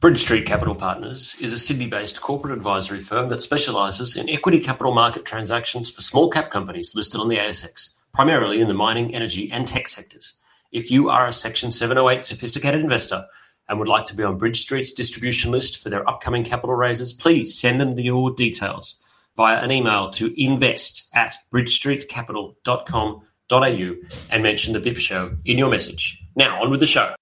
[0.00, 4.60] Bridge Street Capital Partners is a Sydney based corporate advisory firm that specialises in equity
[4.60, 9.12] capital market transactions for small cap companies listed on the ASX, primarily in the mining,
[9.12, 10.34] energy, and tech sectors.
[10.70, 13.26] If you are a Section 708 sophisticated investor
[13.68, 17.12] and would like to be on Bridge Street's distribution list for their upcoming capital raises,
[17.12, 19.02] please send them your details
[19.36, 23.94] via an email to invest at bridgestreetcapital.com.au
[24.30, 26.22] and mention the BIP show in your message.
[26.36, 27.16] Now, on with the show.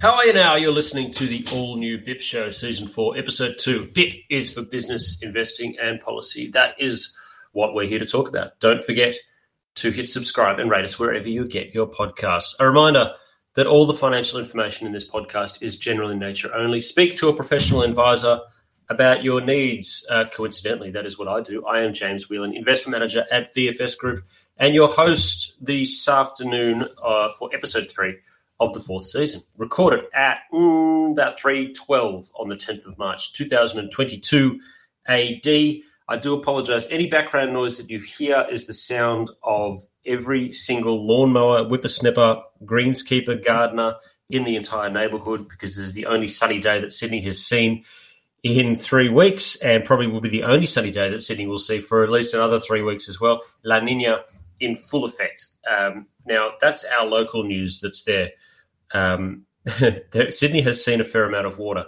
[0.00, 0.54] How are you now?
[0.54, 3.86] You're listening to the all new BIP Show, Season 4, Episode 2.
[3.86, 6.52] BIP is for business, investing, and policy.
[6.52, 7.16] That is
[7.50, 8.60] what we're here to talk about.
[8.60, 9.16] Don't forget
[9.74, 12.54] to hit subscribe and rate us wherever you get your podcasts.
[12.60, 13.10] A reminder
[13.54, 16.78] that all the financial information in this podcast is general in nature only.
[16.78, 18.38] Speak to a professional advisor
[18.88, 20.06] about your needs.
[20.08, 21.66] Uh, coincidentally, that is what I do.
[21.66, 24.24] I am James Whelan, investment manager at VFS Group,
[24.58, 28.14] and your host this afternoon uh, for Episode 3
[28.60, 29.40] of the fourth season.
[29.56, 34.60] Recorded at about 3.12 on the 10th of March 2022
[35.06, 35.46] AD.
[36.10, 36.88] I do apologize.
[36.90, 43.44] Any background noise that you hear is the sound of every single lawnmower, whippersnipper, greenskeeper,
[43.44, 43.96] gardener
[44.30, 47.84] in the entire neighborhood because this is the only sunny day that Sydney has seen
[48.42, 51.80] in three weeks and probably will be the only sunny day that Sydney will see
[51.80, 53.40] for at least another three weeks as well.
[53.64, 54.22] La Nina
[54.60, 55.46] in full effect.
[55.70, 58.30] Um, now, that's our local news that's there.
[58.92, 59.46] Um,
[60.30, 61.84] Sydney has seen a fair amount of water.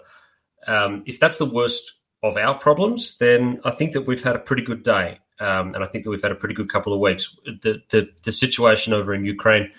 [0.66, 4.40] Um, if that's the worst of our problems, then I think that we've had a
[4.40, 7.00] pretty good day, um, and I think that we've had a pretty good couple of
[7.00, 7.36] weeks.
[7.44, 9.70] The the, the situation over in Ukraine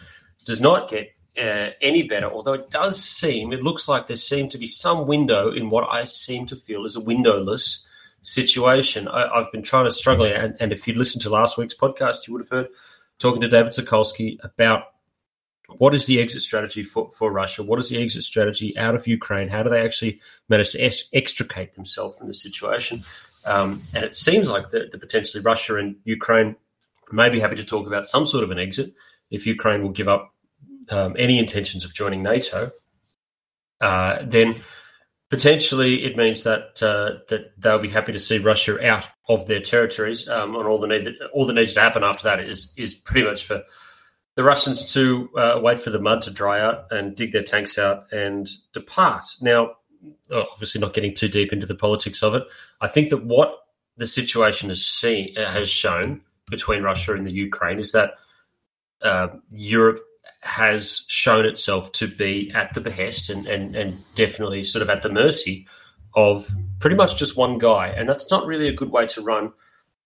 [0.45, 4.51] does not get uh, any better, although it does seem it looks like there seems
[4.53, 7.85] to be some window in what I seem to feel is a windowless
[8.23, 9.07] situation.
[9.07, 12.27] I, have been trying to struggle, and, and if you listened to last week's podcast,
[12.27, 12.67] you would have heard
[13.19, 14.85] talking to David Sokolsky about
[15.77, 17.63] what is the exit strategy for, for Russia?
[17.63, 19.47] What is the exit strategy out of Ukraine?
[19.49, 23.01] How do they actually manage to ex- extricate themselves from the situation?
[23.45, 26.55] Um, and it seems like that potentially Russia and Ukraine
[27.11, 28.93] may be happy to talk about some sort of an exit
[29.29, 30.33] if Ukraine will give up
[30.89, 32.71] um, any intentions of joining NATO.
[33.79, 34.55] Uh, then
[35.29, 39.61] potentially it means that uh, that they'll be happy to see Russia out of their
[39.61, 40.29] territories.
[40.29, 42.93] Um, and all the need that all that needs to happen after that is is
[42.93, 43.63] pretty much for
[44.35, 47.77] the Russians to uh, wait for the mud to dry out and dig their tanks
[47.77, 49.25] out and depart.
[49.41, 49.71] Now,
[50.31, 52.43] oh, obviously, not getting too deep into the politics of it,
[52.79, 53.57] I think that what
[53.97, 58.11] the situation has seen uh, has shown between Russia and the Ukraine is that
[59.01, 59.99] uh, Europe
[60.41, 65.03] has shown itself to be at the behest and, and, and definitely sort of at
[65.03, 65.67] the mercy
[66.15, 66.49] of
[66.79, 69.53] pretty much just one guy, and that's not really a good way to run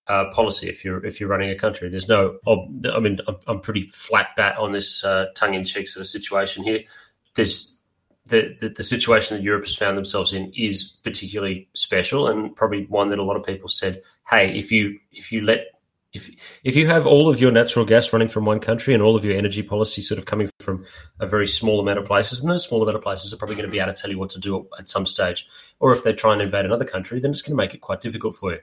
[0.07, 1.89] uh, policy if you're if you're running a country.
[1.89, 6.01] There's no, I mean, I'm, pretty flat bat on this uh, tongue in cheek sort
[6.01, 6.81] of situation here.
[7.35, 7.77] There's
[8.27, 12.85] the, the, the situation that Europe has found themselves in is particularly special and probably
[12.85, 15.59] one that a lot of people said, hey, if you if you let
[16.13, 16.29] if
[16.63, 19.25] if you have all of your natural gas running from one country and all of
[19.25, 20.85] your energy policy sort of coming from
[21.19, 23.67] a very small amount of places, and those small amount of places are probably going
[23.67, 25.47] to be able to tell you what to do at some stage.
[25.79, 28.01] Or if they try and invade another country, then it's going to make it quite
[28.01, 28.59] difficult for you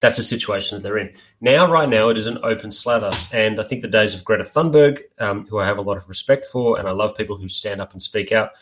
[0.00, 1.12] that's the situation that they're in.
[1.40, 3.10] Now, right now, it is an open slather.
[3.32, 6.08] And I think the days of Greta Thunberg, um, who I have a lot of
[6.08, 8.52] respect for, and I love people who stand up and speak out,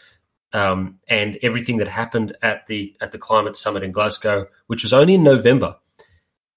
[0.52, 4.92] um, and everything that happened at the at the climate summit in Glasgow, which was
[4.92, 5.76] only in November,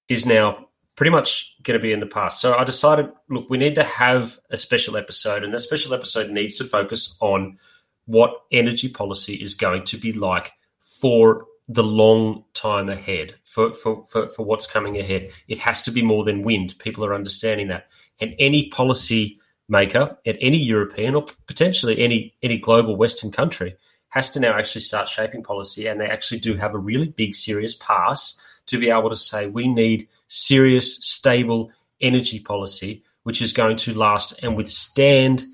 [0.10, 2.42] is now pretty much going to be in the past.
[2.42, 6.32] So I decided, look, we need to have a special episode, and that special episode
[6.32, 7.60] needs to focus on
[8.06, 14.04] what energy policy is going to be like for the long time ahead for, for,
[14.06, 15.30] for, for what's coming ahead.
[15.48, 16.76] It has to be more than wind.
[16.80, 17.88] People are understanding that.
[18.20, 19.40] And any policy
[19.70, 23.76] maker at any European or potentially any any global Western country
[24.10, 27.34] has to now actually start shaping policy, and they actually do have a really big,
[27.34, 31.72] serious pass to be able to say we need serious, stable
[32.02, 35.46] energy policy, which is going to last and withstand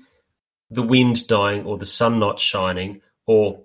[0.70, 3.62] the wind dying or the sun not shining or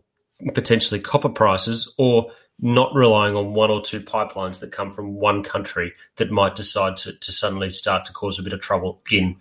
[0.53, 5.43] potentially copper prices or not relying on one or two pipelines that come from one
[5.43, 9.35] country that might decide to, to suddenly start to cause a bit of trouble in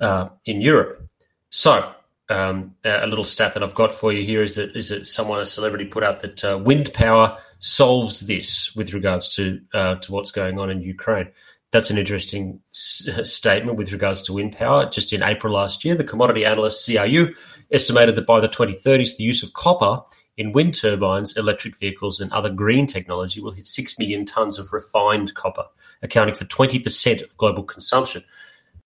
[0.00, 1.08] uh, in Europe.
[1.50, 1.90] So
[2.28, 5.40] um, a little stat that I've got for you here is that is that someone
[5.40, 10.12] a celebrity put out that uh, wind power solves this with regards to uh, to
[10.12, 11.28] what's going on in Ukraine.
[11.72, 14.88] That's an interesting s- statement with regards to wind power.
[14.88, 17.34] Just in April last year, the commodity analyst CRU
[17.70, 20.02] estimated that by the 2030s, the use of copper
[20.36, 24.72] in wind turbines, electric vehicles, and other green technology will hit 6 million tonnes of
[24.72, 25.64] refined copper,
[26.02, 28.22] accounting for 20% of global consumption.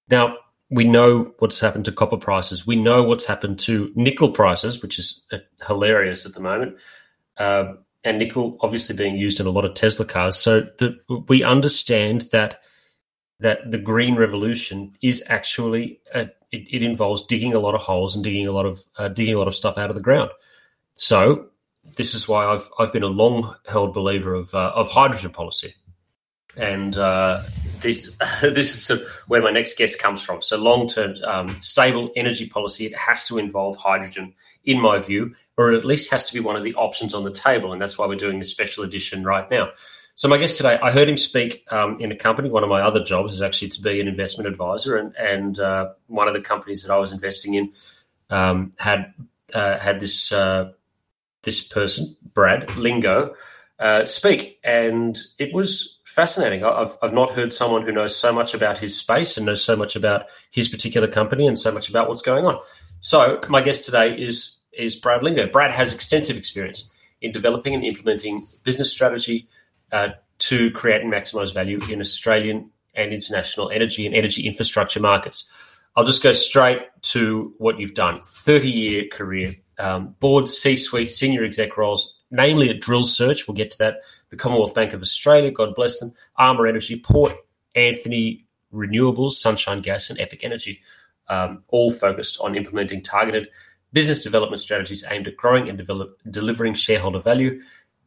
[0.08, 0.36] Now,
[0.70, 2.66] we know what's happened to copper prices.
[2.66, 6.76] We know what's happened to nickel prices, which is uh, hilarious at the moment.
[7.36, 10.36] Um, and nickel obviously being used in a lot of Tesla cars.
[10.36, 10.98] So the,
[11.28, 12.60] we understand that
[13.40, 18.14] that the green revolution is actually a, it, it, involves digging a lot of holes
[18.14, 20.30] and digging a lot of uh, digging a lot of stuff out of the ground.
[21.00, 21.46] So
[21.96, 25.74] this is why I've I've been a long held believer of uh, of hydrogen policy,
[26.58, 27.40] and uh,
[27.80, 30.42] this this is where my next guest comes from.
[30.42, 35.34] So long term um, stable energy policy it has to involve hydrogen, in my view,
[35.56, 37.96] or at least has to be one of the options on the table, and that's
[37.96, 39.70] why we're doing this special edition right now.
[40.16, 42.50] So my guest today, I heard him speak um, in a company.
[42.50, 45.92] One of my other jobs is actually to be an investment advisor, and and uh,
[46.08, 47.72] one of the companies that I was investing in
[48.28, 49.14] um, had
[49.54, 50.72] uh, had this uh,
[51.42, 53.34] this person, Brad Lingo,
[53.78, 56.64] uh, speak, and it was fascinating.
[56.64, 59.76] I've I've not heard someone who knows so much about his space and knows so
[59.76, 62.58] much about his particular company and so much about what's going on.
[63.00, 65.46] So my guest today is is Brad Lingo.
[65.46, 66.90] Brad has extensive experience
[67.20, 69.48] in developing and implementing business strategy
[69.92, 70.08] uh,
[70.38, 75.48] to create and maximize value in Australian and international energy and energy infrastructure markets.
[75.96, 81.10] I'll just go straight to what you've done 30 year career, um, board, C suite,
[81.10, 83.48] senior exec roles, namely at Drillsearch.
[83.48, 83.96] We'll get to that.
[84.28, 87.32] The Commonwealth Bank of Australia, God bless them, Armour Energy, Port
[87.74, 90.80] Anthony Renewables, Sunshine Gas, and Epic Energy,
[91.28, 93.48] um, all focused on implementing targeted
[93.92, 97.60] business development strategies aimed at growing and develop, delivering shareholder value.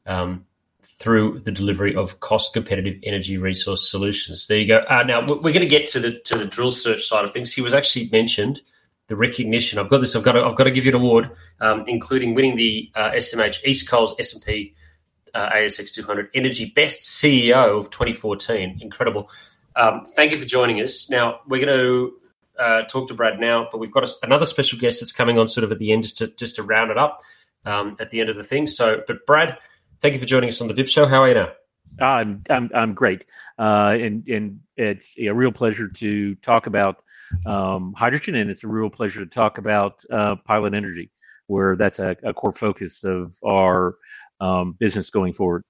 [0.05, 0.45] Um,
[0.85, 4.47] through the delivery of cost competitive energy resource solutions.
[4.47, 4.85] There you go.
[4.89, 7.53] Uh, now we're going to get to the to the Drillsearch side of things.
[7.53, 8.61] He was actually mentioned
[9.07, 9.79] the recognition.
[9.79, 10.15] I've got this.
[10.15, 13.11] I've got to, I've got to give you an award, um, including winning the uh,
[13.11, 14.73] SMH East Coast S and P
[15.33, 18.79] uh, ASX 200 Energy Best CEO of 2014.
[18.81, 19.29] Incredible.
[19.75, 21.09] Um, thank you for joining us.
[21.09, 22.13] Now we're going to.
[22.59, 25.47] Uh, talk to Brad now, but we've got a, another special guest that's coming on
[25.47, 27.21] sort of at the end just to just to round it up
[27.65, 28.67] um, at the end of the thing.
[28.67, 29.57] So, but Brad,
[30.03, 31.05] Thank you for joining us on the BIP Show.
[31.05, 31.51] How are you now?
[32.01, 33.25] I'm I'm I'm great,
[33.57, 37.01] uh, and and it's a real pleasure to talk about
[37.45, 41.11] um, hydrogen, and it's a real pleasure to talk about uh, Pilot Energy,
[41.47, 43.95] where that's a, a core focus of our
[44.39, 45.63] um, business going forward.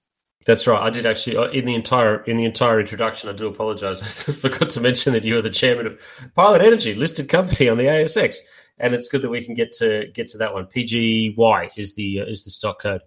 [0.45, 0.81] That's right.
[0.81, 3.29] I did actually uh, in the entire in the entire introduction.
[3.29, 4.01] I do apologise.
[4.29, 5.99] I forgot to mention that you are the chairman of
[6.35, 8.37] Pilot Energy, listed company on the ASX,
[8.77, 10.65] and it's good that we can get to get to that one.
[10.65, 13.01] PGY is the uh, is the stock code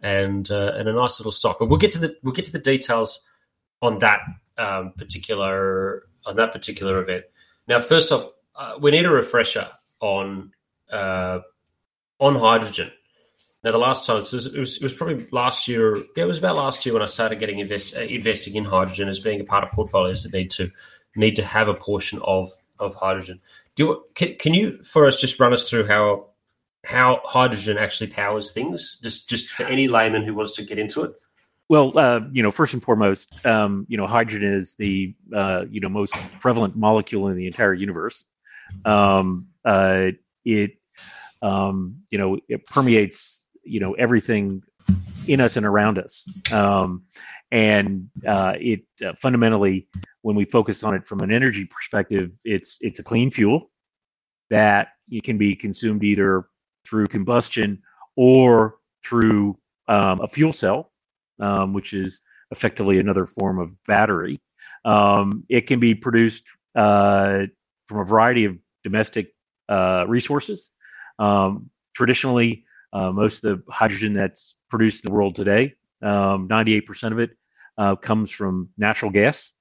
[0.00, 1.58] and uh, and a nice little stock.
[1.58, 3.20] But we'll get to the we'll get to the details
[3.82, 4.20] on that
[4.58, 7.24] um, particular on that particular event.
[7.70, 8.26] Now, first off,
[8.56, 9.68] uh, we need a refresher
[10.00, 10.50] on
[10.92, 11.38] uh,
[12.18, 12.90] on hydrogen.
[13.62, 15.96] Now, the last time it was, it was, probably last year.
[16.16, 19.08] Yeah, it was about last year when I started getting invest, uh, investing in hydrogen
[19.08, 20.68] as being a part of portfolios that need to
[21.14, 22.50] need to have a portion of
[22.80, 23.38] of hydrogen.
[23.76, 26.26] Do you, can, can you for us just run us through how
[26.84, 31.04] how hydrogen actually powers things, just just for any layman who wants to get into
[31.04, 31.12] it?
[31.70, 35.80] Well, uh, you know, first and foremost, um, you know, hydrogen is the uh, you
[35.80, 38.24] know most prevalent molecule in the entire universe.
[38.84, 40.08] Um, uh,
[40.44, 40.72] it
[41.42, 44.64] um, you know it permeates you know everything
[45.28, 47.04] in us and around us, um,
[47.52, 49.86] and uh, it uh, fundamentally,
[50.22, 53.70] when we focus on it from an energy perspective, it's it's a clean fuel
[54.50, 56.46] that it can be consumed either
[56.84, 57.80] through combustion
[58.16, 60.89] or through um, a fuel cell,
[61.40, 64.40] um, which is effectively another form of battery.
[64.84, 66.44] Um, it can be produced
[66.74, 67.42] uh,
[67.88, 69.32] from a variety of domestic
[69.68, 70.70] uh, resources.
[71.18, 77.12] Um, traditionally, uh, most of the hydrogen that's produced in the world today, 98% um,
[77.12, 77.30] of it
[77.78, 79.52] uh, comes from natural gas,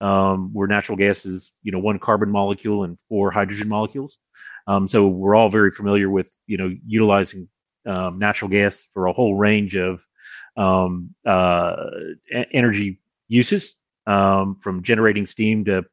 [0.00, 4.18] um, where natural gas is, you know, one carbon molecule and four hydrogen molecules.
[4.66, 7.48] Um, so we're all very familiar with you know utilizing
[7.84, 10.04] natural gas for a whole range of
[10.56, 11.76] um, uh,
[12.52, 15.84] energy uses, um, from generating steam to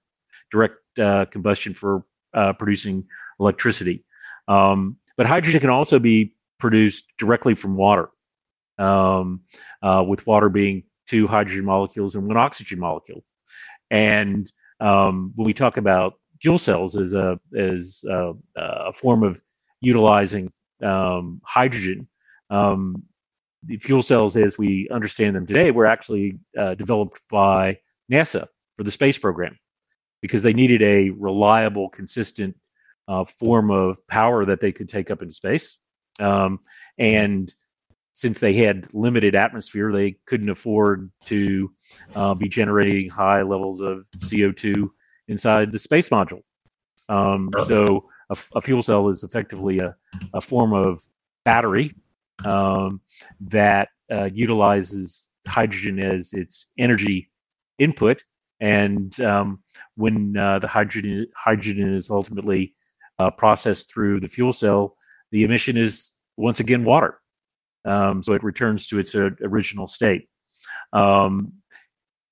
[0.52, 3.06] direct uh, combustion for uh, producing
[3.40, 4.04] electricity.
[4.48, 8.10] Um, but hydrogen can also be produced directly from water,
[8.78, 9.42] um,
[9.82, 13.24] uh, with water being two hydrogen molecules and one oxygen molecule.
[13.92, 19.42] And um, when we talk about fuel cells as a as a, a form of
[19.82, 20.52] utilizing
[20.82, 22.08] um, hydrogen,
[22.50, 23.04] um,
[23.66, 27.78] the fuel cells as we understand them today were actually uh, developed by
[28.12, 29.58] NASA for the space program
[30.22, 32.56] because they needed a reliable, consistent
[33.08, 35.80] uh, form of power that they could take up in space.
[36.20, 36.60] Um,
[36.98, 37.54] and
[38.14, 41.72] since they had limited atmosphere, they couldn't afford to
[42.16, 44.90] uh, be generating high levels of CO2
[45.28, 46.42] inside the space module.
[47.10, 49.96] Um, so a, a, fuel cell is effectively a,
[50.34, 51.04] a form of
[51.44, 51.96] battery
[52.46, 53.02] um,
[53.42, 57.30] that uh, utilizes hydrogen as its energy
[57.80, 58.24] input.
[58.60, 59.64] And um,
[59.96, 62.76] when uh, the hydrogen hydrogen is ultimately
[63.20, 64.96] uh, processed through the fuel cell,
[65.32, 67.20] the emission is once again water.
[67.86, 70.30] Um, so it returns to its uh, original state.
[70.94, 71.54] Um,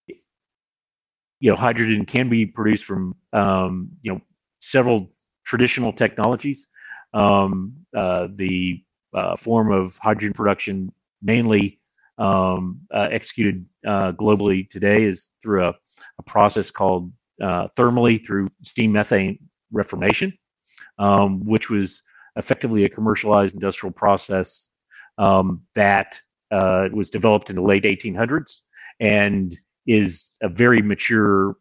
[0.07, 4.21] you know, hydrogen can be produced from um, you know
[4.59, 5.11] several
[5.43, 6.67] traditional technologies.
[7.13, 10.91] Um, uh, the uh, form of hydrogen production,
[11.21, 11.79] mainly
[12.17, 15.73] um, uh, executed uh, globally today, is through a,
[16.19, 19.39] a process called uh, thermally through steam methane
[19.71, 20.31] reformation,
[20.99, 22.03] um, which was
[22.35, 24.71] effectively a commercialized industrial process
[25.17, 26.19] um, that
[26.51, 28.61] uh, was developed in the late 1800s
[28.99, 31.55] and is a very mature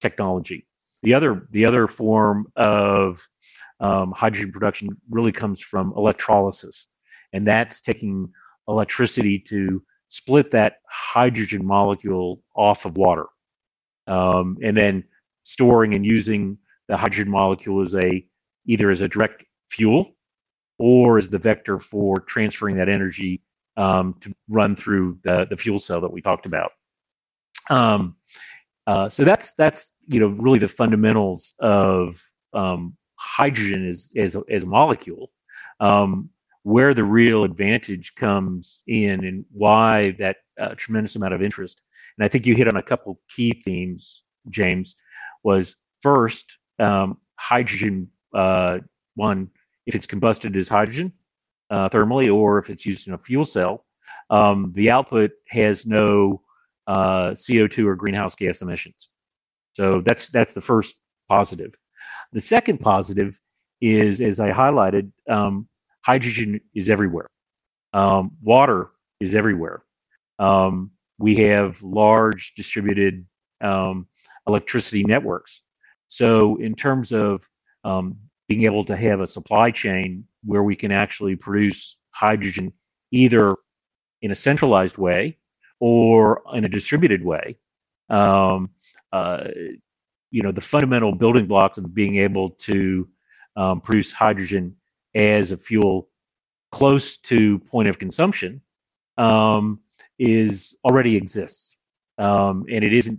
[0.00, 0.66] technology.
[1.02, 3.26] The other the other form of
[3.80, 6.88] um, hydrogen production really comes from electrolysis,
[7.32, 8.28] and that's taking
[8.68, 13.26] electricity to split that hydrogen molecule off of water,
[14.06, 15.04] um, and then
[15.42, 16.58] storing and using
[16.88, 18.24] the hydrogen molecule as a
[18.66, 20.14] either as a direct fuel
[20.78, 23.42] or as the vector for transferring that energy
[23.76, 26.72] um, to run through the, the fuel cell that we talked about.
[27.68, 28.16] Um,
[28.86, 32.20] uh, so that's that's you know really the fundamentals of
[32.52, 35.30] um, hydrogen as as a, as a molecule.
[35.80, 36.30] Um,
[36.62, 41.80] where the real advantage comes in and why that uh, tremendous amount of interest.
[42.18, 44.94] And I think you hit on a couple key themes, James.
[45.42, 48.80] Was first um, hydrogen uh,
[49.14, 49.48] one
[49.86, 51.12] if it's combusted as hydrogen
[51.70, 53.86] uh, thermally or if it's used in a fuel cell,
[54.28, 56.42] um, the output has no
[56.86, 59.08] uh, CO2 or greenhouse gas emissions.
[59.72, 60.96] So that's that's the first
[61.28, 61.72] positive.
[62.32, 63.40] The second positive
[63.80, 65.66] is, as I highlighted, um,
[66.02, 67.28] hydrogen is everywhere.
[67.92, 69.82] Um, water is everywhere.
[70.38, 73.26] Um, we have large distributed
[73.60, 74.06] um,
[74.46, 75.62] electricity networks.
[76.06, 77.48] So, in terms of
[77.84, 78.16] um,
[78.48, 82.72] being able to have a supply chain where we can actually produce hydrogen
[83.12, 83.56] either
[84.22, 85.36] in a centralized way
[85.78, 87.56] or in a distributed way.
[88.08, 88.70] Um,
[89.12, 89.44] uh,
[90.30, 93.08] you know, the fundamental building blocks of being able to
[93.56, 94.76] um, produce hydrogen
[95.14, 96.08] as a fuel
[96.72, 98.60] close to point of consumption
[99.18, 99.80] um,
[100.18, 101.76] is already exists,
[102.18, 103.18] um, and it isn't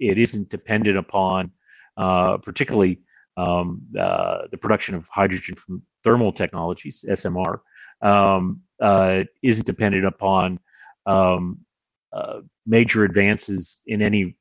[0.00, 1.50] it isn't dependent upon
[1.96, 3.00] uh, particularly
[3.36, 7.60] um, uh, the production of hydrogen from thermal technologies, SMR,
[8.02, 10.58] um, uh, isn't dependent upon
[11.06, 11.58] um,
[12.12, 14.36] uh, major advances in any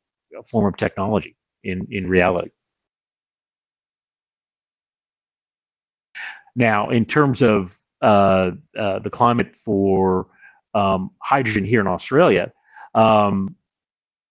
[0.46, 2.50] form of technology in, in reality.
[6.56, 10.28] Now, in terms of uh, uh, the climate for
[10.74, 12.52] um, hydrogen here in Australia,
[12.96, 13.56] um,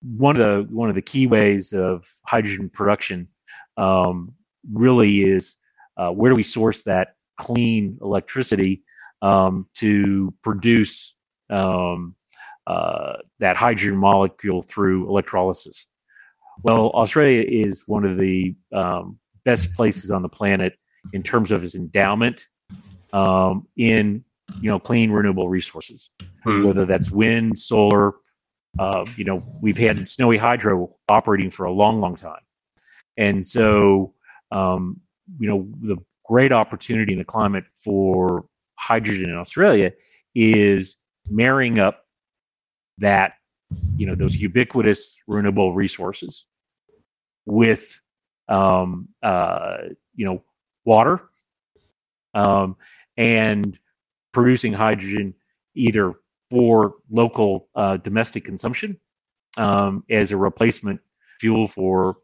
[0.03, 3.29] one of the one of the key ways of hydrogen production
[3.77, 4.33] um,
[4.73, 5.57] really is
[5.97, 8.83] uh, where do we source that clean electricity
[9.23, 11.15] um, to produce
[11.51, 12.15] um,
[12.67, 15.87] uh, that hydrogen molecule through electrolysis.
[16.63, 20.75] Well, Australia is one of the um, best places on the planet
[21.13, 22.45] in terms of its endowment
[23.13, 24.25] um, in
[24.61, 26.11] you know clean renewable resources,
[26.45, 26.65] hmm.
[26.65, 28.15] whether that's wind, solar.
[28.79, 32.43] Uh, you know, we've had snowy hydro operating for a long, long time,
[33.17, 34.13] and so
[34.51, 35.01] um,
[35.39, 38.47] you know, the great opportunity in the climate for
[38.79, 39.93] hydrogen in Australia
[40.35, 40.97] is
[41.29, 42.05] marrying up
[42.99, 43.35] that,
[43.97, 46.47] you know, those ubiquitous renewable resources
[47.45, 48.01] with,
[48.49, 49.79] um, uh,
[50.15, 50.43] you know,
[50.85, 51.29] water
[52.35, 52.77] um,
[53.17, 53.79] and
[54.33, 55.35] producing hydrogen
[55.75, 56.15] either
[56.51, 58.97] for local uh, domestic consumption
[59.57, 61.01] um, as a replacement
[61.41, 62.19] fuel for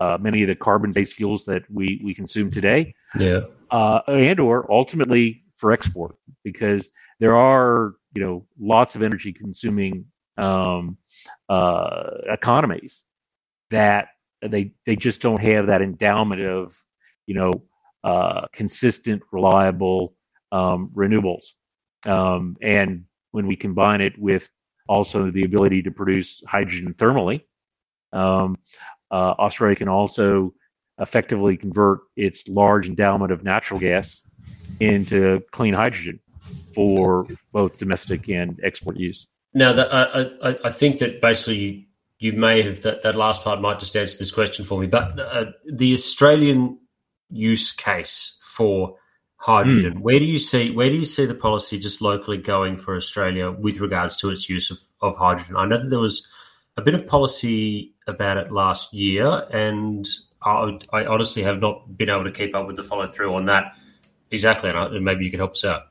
[0.00, 2.94] uh, many of the carbon-based fuels that we we consume today.
[3.18, 9.32] Yeah, uh, and or ultimately for export, because there are you know lots of energy
[9.32, 10.06] consuming
[10.40, 10.96] um,
[11.48, 13.04] uh, economies
[13.70, 14.08] that
[14.42, 16.74] they they just don't have that endowment of
[17.26, 17.52] you know
[18.04, 20.14] uh, consistent, reliable
[20.52, 21.52] um, renewables.
[22.06, 24.50] Um, and when we combine it with
[24.88, 27.42] also the ability to produce hydrogen thermally,
[28.12, 28.56] um,
[29.10, 30.52] uh, Australia can also
[30.98, 34.26] effectively convert its large endowment of natural gas
[34.80, 36.18] into clean hydrogen
[36.74, 39.28] for both domestic and export use.
[39.52, 41.88] Now, that, I, I, I think that basically
[42.18, 45.18] you may have that, that last part might just answer this question for me, but
[45.18, 46.78] uh, the Australian
[47.30, 48.96] use case for
[49.36, 50.00] hydrogen, mm.
[50.00, 53.50] where do you see where do you see the policy just locally going for Australia
[53.50, 55.56] with regards to its use of, of hydrogen?
[55.56, 56.28] I know that there was
[56.76, 60.06] a bit of policy about it last year, and
[60.42, 63.46] I, I honestly have not been able to keep up with the follow through on
[63.46, 63.74] that
[64.30, 65.89] exactly, and maybe you could help us out.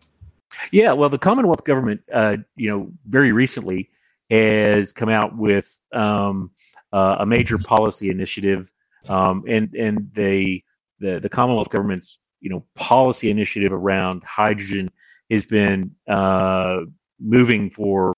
[0.71, 3.89] Yeah, well, the Commonwealth government, uh, you know, very recently
[4.29, 6.51] has come out with um,
[6.93, 8.71] uh, a major policy initiative,
[9.07, 10.63] um, and and they
[10.99, 14.89] the the Commonwealth government's you know policy initiative around hydrogen
[15.29, 16.79] has been uh,
[17.19, 18.13] moving for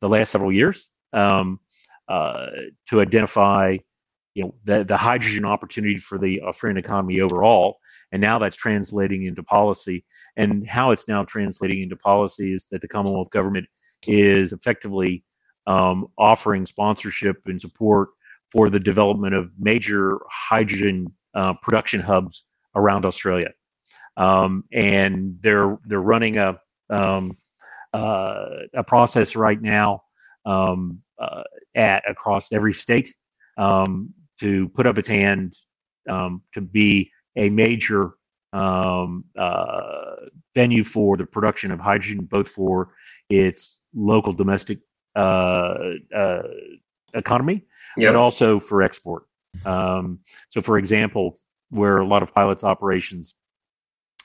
[0.00, 1.60] the last several years um,
[2.08, 2.46] uh,
[2.88, 3.76] to identify
[4.34, 7.78] you know the the hydrogen opportunity for the Australian economy overall,
[8.12, 10.04] and now that's translating into policy.
[10.36, 13.66] And how it's now translating into policy is that the Commonwealth government
[14.06, 15.24] is effectively
[15.66, 18.10] um, offering sponsorship and support
[18.50, 23.50] for the development of major hydrogen uh, production hubs around Australia.
[24.16, 26.58] Um, and they're they're running a
[26.90, 27.36] um,
[27.92, 30.02] uh, a process right now
[30.44, 31.42] um, uh,
[31.74, 33.14] at across every state
[33.58, 35.56] um, to put up its hand
[36.08, 38.12] um, to be a major
[38.52, 40.16] um, uh,
[40.54, 42.90] venue for the production of hydrogen, both for
[43.28, 44.78] its local domestic
[45.16, 45.74] uh,
[46.14, 46.42] uh,
[47.14, 47.64] economy,
[47.96, 48.12] yep.
[48.12, 49.24] but also for export.
[49.64, 51.38] Um, so, for example,
[51.70, 53.34] where a lot of pilots operations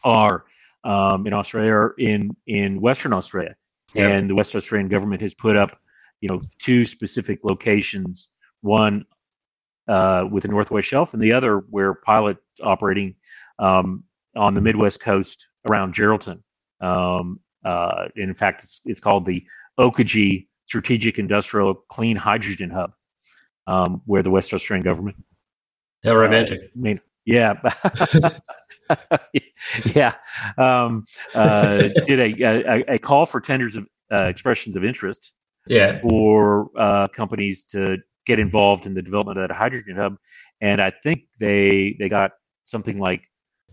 [0.04, 0.46] are
[0.84, 3.56] um, in Australia, in in Western Australia,
[3.94, 4.12] yep.
[4.12, 5.80] and the West Australian government has put up,
[6.22, 8.30] you know, two specific locations.
[8.62, 9.06] One
[9.88, 13.16] uh, with the Northwest Shelf, and the other where pilots operating
[13.60, 14.04] um,
[14.36, 16.42] on the Midwest coast around Geraldton.
[16.82, 19.44] Um, uh, in fact, it's, it's called the
[19.80, 22.94] Oakajee Strategic Industrial Clean Hydrogen Hub,
[23.68, 25.18] um, where the West Australian government.
[26.04, 26.60] How romantic.
[26.62, 27.54] Uh, I mean, yeah.
[29.96, 30.16] yeah.
[30.58, 35.32] Um, uh, did a, a, a, call for tenders of uh, expressions of interest
[35.68, 36.02] yeah.
[36.02, 40.18] for uh, companies to get involved in the development of that hydrogen hub.
[40.62, 42.32] And I think they they got
[42.64, 43.22] something like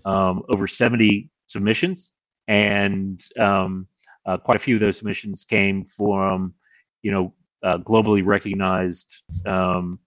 [0.04, 2.12] um, over 70 submissions,
[2.48, 3.86] and um,
[4.26, 6.54] uh, quite a few of those submissions came from
[7.02, 9.98] you know uh, globally recognized um,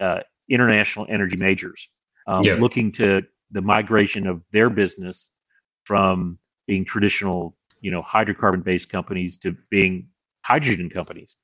[0.00, 1.88] uh, international energy majors
[2.26, 2.54] um, yeah.
[2.54, 5.32] looking to the migration of their business
[5.84, 10.06] from being traditional you know hydrocarbon based companies to being
[10.44, 11.36] hydrogen companies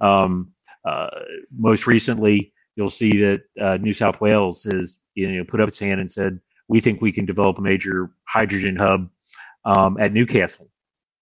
[0.00, 0.52] um,
[0.84, 1.08] uh,
[1.56, 5.78] most recently, you'll see that uh, New South Wales has you know put up its
[5.78, 9.08] hand and said we think we can develop a major hydrogen hub
[9.64, 10.70] um, at Newcastle.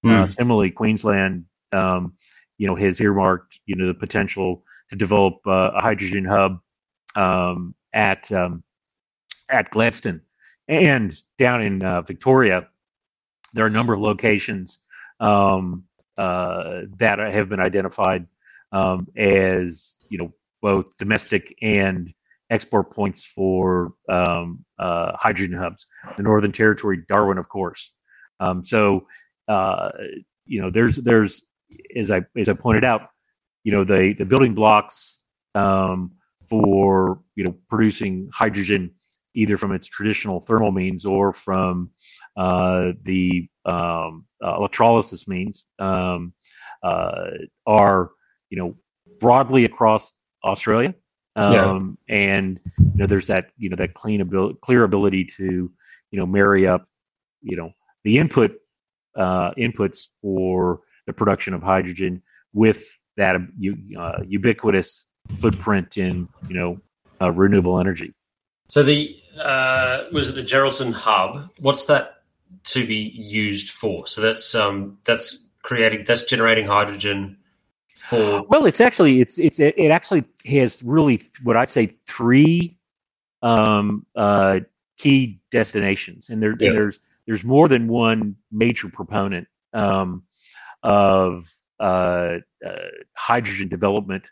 [0.05, 0.23] Mm.
[0.23, 2.15] Uh, similarly, Queensland, um,
[2.59, 6.61] you know, has earmarked you know the potential to develop uh, a hydrogen hub
[7.17, 8.63] um, at um,
[9.51, 10.21] at Gladstone
[10.69, 12.69] and down in uh, Victoria.
[13.53, 14.79] There are a number of locations
[15.19, 15.85] um,
[16.17, 18.27] uh, that have been identified
[18.73, 22.13] um, as you know both domestic and
[22.51, 25.87] export points for um, uh, hydrogen hubs.
[26.17, 27.95] The Northern Territory, Darwin, of course.
[28.41, 29.07] Um, so
[29.49, 29.91] uh,
[30.47, 31.47] you know, there's there's
[31.97, 33.03] as I as I pointed out,
[33.65, 36.13] you know, the the building blocks um,
[36.49, 38.91] for you know producing hydrogen
[39.35, 41.91] either from its traditional thermal means or from
[42.37, 46.33] uh, the um, electrolysis means um,
[46.83, 47.29] uh,
[47.67, 48.11] are
[48.51, 48.77] you know,
[49.21, 50.95] broadly across Australia.
[51.37, 52.15] Um, yeah.
[52.15, 55.71] And you know, there's that you know that clean ability, clear ability to
[56.11, 56.87] you know marry up
[57.43, 57.73] you know
[58.05, 58.53] the input
[59.17, 62.85] uh, inputs for the production of hydrogen with
[63.17, 65.07] that uh, ubiquitous
[65.39, 66.81] footprint in you know
[67.21, 68.13] uh, renewable energy.
[68.69, 71.51] So the uh, was it the Geraldton hub?
[71.61, 72.23] What's that
[72.65, 74.07] to be used for?
[74.07, 77.37] So that's um, that's creating that's generating hydrogen
[78.01, 82.79] for well it's actually it's it's it actually has really what i'd say three
[83.43, 84.61] um, uh,
[84.99, 86.69] key destinations, and, there, Yeah.
[86.69, 90.25] and there's there's more than one major proponent um,
[90.83, 94.31] of uh, uh, hydrogen development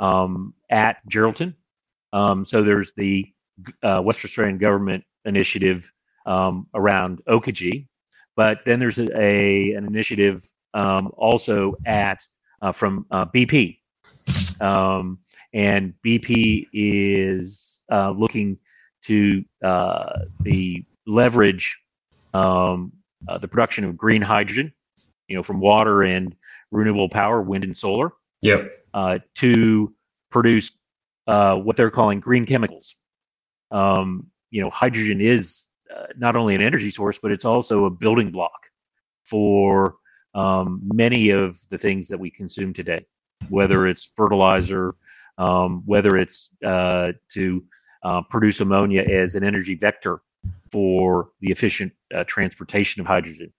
[0.00, 1.54] um, at Geraldton.
[2.12, 3.26] Um, so there's the
[3.82, 5.92] uh, West Australian government initiative
[6.26, 7.86] um, around Oakajee,
[8.34, 12.24] but then there's a, a an initiative um, also at
[12.62, 13.78] uh, from uh, BP,
[14.60, 15.18] um,
[15.52, 18.58] and BP is uh, looking
[19.02, 21.78] to uh, the leverage
[22.34, 22.92] um,
[23.26, 24.72] uh, the production of green hydrogen,
[25.26, 26.34] you know, from water and
[26.70, 28.70] renewable power, wind and solar, Yep.
[28.94, 29.92] uh, to
[30.30, 30.70] produce
[31.26, 32.94] uh, what they're calling green chemicals.
[33.70, 37.90] Um, you know, hydrogen is uh, not only an energy source, but it's also a
[37.90, 38.68] building block
[39.24, 39.96] for
[40.38, 43.04] um, many of the things that we consume today,
[43.48, 44.94] whether it's fertilizer,
[45.36, 47.64] um, whether it's uh, to
[48.04, 50.20] uh, produce ammonia as an energy vector
[50.70, 53.52] for the efficient uh, transportation of hydrogen.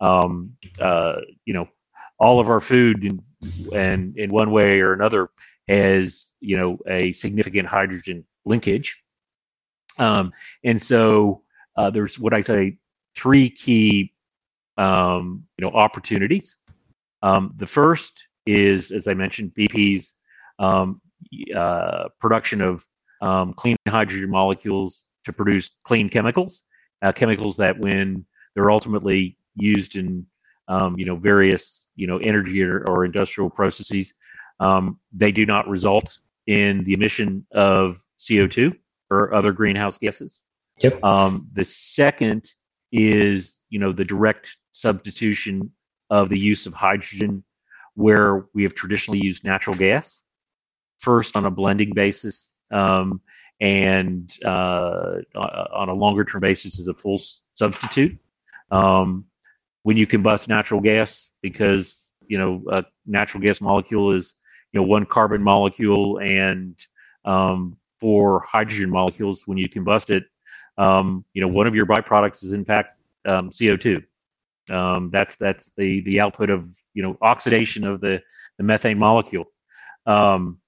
[0.00, 1.68] Um, uh, you know,
[2.18, 3.22] all of our food
[3.72, 5.30] and in one way or another
[5.68, 9.00] has you know a significant hydrogen linkage.
[9.98, 10.32] Um,
[10.64, 11.42] and so
[11.76, 12.78] uh, there's what I say
[13.14, 14.13] three key
[14.76, 16.58] um, you know opportunities.
[17.22, 20.14] Um, the first is, as I mentioned, BP's
[20.58, 21.00] um,
[21.54, 22.84] uh, production of
[23.22, 26.64] um, clean hydrogen molecules to produce clean chemicals,
[27.02, 30.26] uh, chemicals that, when they're ultimately used in
[30.68, 34.14] um, you know various you know energy or, or industrial processes,
[34.60, 38.74] um, they do not result in the emission of CO2
[39.10, 40.40] or other greenhouse gases.
[40.82, 41.02] Yep.
[41.04, 42.44] Um, the second
[42.94, 45.70] is, you know, the direct substitution
[46.10, 47.42] of the use of hydrogen
[47.94, 50.22] where we have traditionally used natural gas,
[51.00, 53.20] first on a blending basis, um,
[53.60, 57.20] and uh, on a longer term basis as a full
[57.54, 58.16] substitute.
[58.70, 59.24] Um,
[59.82, 64.34] when you combust natural gas, because you know a natural gas molecule is
[64.72, 66.78] you know one carbon molecule and
[67.24, 69.46] um, four hydrogen molecules.
[69.46, 70.24] When you combust it,
[70.78, 72.94] um, you know one of your byproducts is in fact
[73.26, 74.02] um, CO2.
[74.70, 78.20] Um, that's that's the the output of you know oxidation of the
[78.58, 79.44] the methane molecule.
[80.06, 80.58] Um,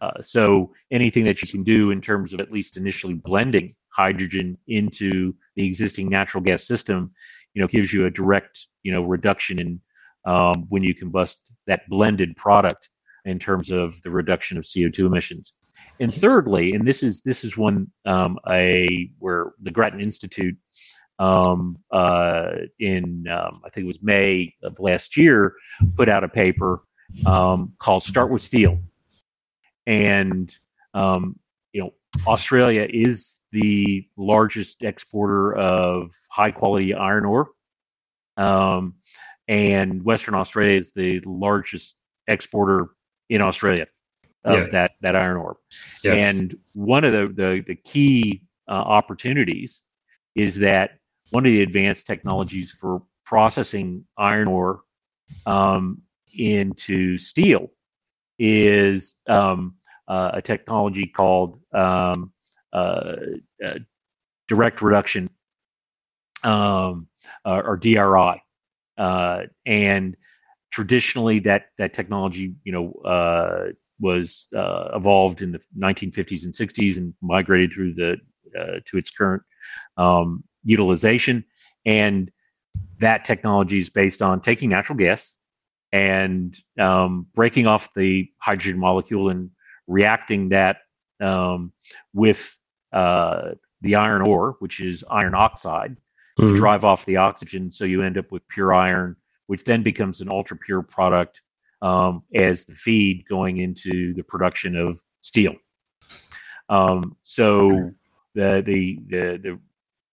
[0.00, 4.58] uh, so anything that you can do in terms of at least initially blending hydrogen
[4.66, 7.12] into the existing natural gas system,
[7.54, 9.80] you know, gives you a direct you know reduction in
[10.24, 12.88] um, when you combust that blended product
[13.24, 15.54] in terms of the reduction of CO2 emissions.
[16.00, 20.56] And thirdly, and this is this is one um, a where the Grattan Institute
[21.18, 25.54] um, uh, in um, I think it was May of last year
[25.96, 26.82] put out a paper
[27.26, 28.78] um, called "Start with Steel,"
[29.86, 30.54] and
[30.94, 31.38] um,
[31.72, 31.94] you know
[32.26, 37.50] Australia is the largest exporter of high quality iron ore,
[38.36, 38.94] um,
[39.46, 42.90] and Western Australia is the largest exporter
[43.28, 43.86] in Australia
[44.44, 44.68] of Yeah.
[44.70, 45.56] that that iron ore.
[46.02, 46.14] Yeah.
[46.14, 49.82] And one of the the, the key uh, opportunities
[50.34, 50.98] is that
[51.30, 54.82] one of the advanced technologies for processing iron ore
[55.46, 56.02] um,
[56.36, 57.70] into steel
[58.38, 59.74] is um,
[60.08, 62.32] uh, a technology called um,
[62.72, 63.16] uh,
[63.64, 63.78] uh,
[64.48, 65.30] direct reduction
[66.42, 67.06] um,
[67.44, 68.42] uh, or DRI.
[68.98, 70.16] Uh, and
[70.70, 73.72] traditionally, that that technology, you know, uh,
[74.02, 78.16] was uh, evolved in the 1950s and 60s and migrated through the
[78.58, 79.42] uh, to its current
[79.96, 81.44] um, utilization.
[81.86, 82.30] And
[82.98, 85.36] that technology is based on taking natural gas
[85.92, 89.50] and um, breaking off the hydrogen molecule and
[89.86, 90.78] reacting that
[91.20, 91.72] um,
[92.12, 92.54] with
[92.92, 95.96] uh, the iron ore, which is iron oxide,
[96.38, 96.56] to Mhm.
[96.56, 97.70] drive off the oxygen.
[97.70, 101.42] So you end up with pure iron, which then becomes an ultra pure product
[101.82, 105.54] um, as the feed going into the production of steel.
[106.68, 107.90] Um, so
[108.34, 109.58] the, the the the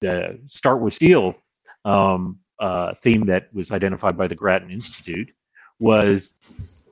[0.02, 1.36] the start with steel
[1.86, 5.30] um, uh, theme that was identified by the Grattan Institute
[5.80, 6.36] was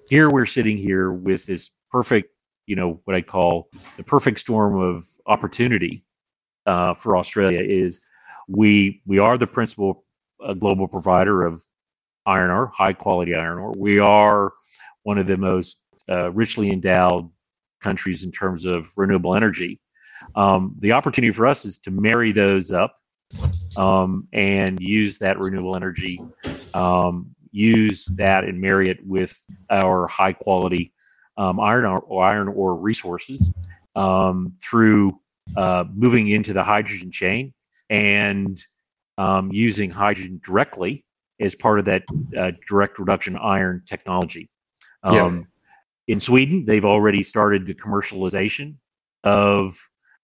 [0.10, 2.30] here we're sitting here with this perfect,
[2.66, 6.06] you know, what I call the perfect storm of opportunity
[6.66, 8.02] uh, for Australia is
[8.48, 10.06] we we are the principal
[10.46, 11.64] uh, global provider of
[12.26, 13.74] iron ore, high quality iron ore.
[13.76, 14.54] We are
[15.08, 15.78] one of the most
[16.10, 17.32] uh, richly endowed
[17.82, 19.80] countries in terms of renewable energy.
[20.36, 22.98] Um, the opportunity for us is to marry those up
[23.78, 26.22] um, and use that renewable energy,
[26.74, 29.34] um, use that and marry it with
[29.70, 30.92] our high quality
[31.38, 33.50] um, iron or iron ore resources
[33.96, 35.18] um, through
[35.56, 37.54] uh, moving into the hydrogen chain
[37.90, 38.62] and
[39.18, 41.06] um, using hydrogen directly
[41.40, 42.04] as part of that
[42.38, 44.50] uh, direct reduction iron technology.
[45.08, 45.48] Um,
[46.08, 46.14] yeah.
[46.14, 48.76] In Sweden, they've already started the commercialization
[49.24, 49.78] of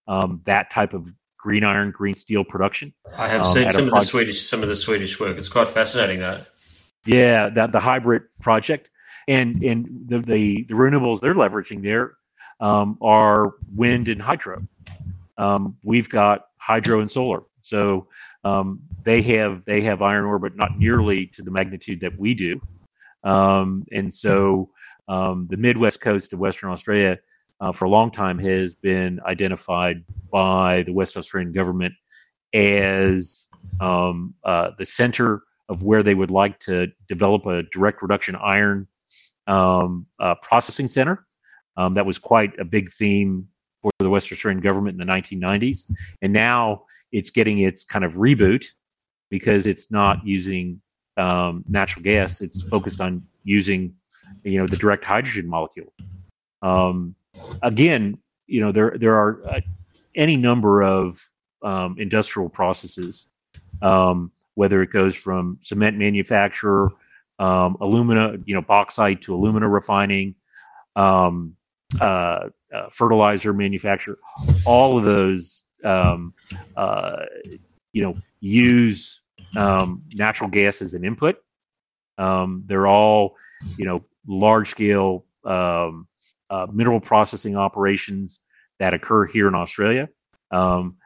[0.08, 2.93] um, that type of green iron, green steel production.
[3.17, 5.38] I have um, seen some of the Swedish some of the Swedish work.
[5.38, 6.48] It's quite fascinating that.
[7.06, 8.89] Yeah, that the HYBRIT project
[9.28, 12.13] and and the the, the renewables they're leveraging there
[12.60, 14.65] um, are wind and hydro.
[15.38, 18.08] Um, we've got hydro and solar, so
[18.43, 22.34] um, they have they have iron ore, but not nearly to the magnitude that we
[22.34, 22.62] do.
[23.24, 24.70] Um, and so
[25.08, 27.20] um, the Midwest coast of Western Australia
[27.60, 31.94] uh, for a long time has been identified by the West Australian government
[32.54, 33.48] as
[33.80, 38.88] um, uh, the center of where they would like to develop a direct reduction iron
[39.48, 41.26] um, uh, processing center.
[41.78, 43.48] Um, that was quite a big theme
[43.82, 45.92] for the West Australian government in the 1990s.
[46.22, 48.66] And now it's getting its kind of reboot
[49.30, 50.82] because it's not using
[51.17, 52.41] um, natural gas.
[52.41, 53.93] It's focused on using,
[54.43, 55.93] you know, the direct hydrogen molecule.
[56.62, 57.15] Um,
[57.62, 59.62] again, you know, there there are uh,
[60.15, 61.23] any number of
[61.62, 63.28] um, industrial processes,
[63.82, 66.91] um, whether it goes from cement manufacturer,
[67.39, 70.36] um, alumina, you know, bauxite to alumina refining,
[70.95, 71.56] um,
[71.99, 74.17] uh, uh, fertilizer manufacturer.
[74.65, 76.17] All of those, uh,
[77.91, 79.23] you know, use
[79.56, 81.38] um, natural gas as an input.
[82.18, 83.36] they're all,
[83.78, 86.08] you know, large scale um,
[86.50, 88.42] uh, mineral processing operations
[88.80, 90.10] that occur here in Australia.
[90.52, 90.98] Um,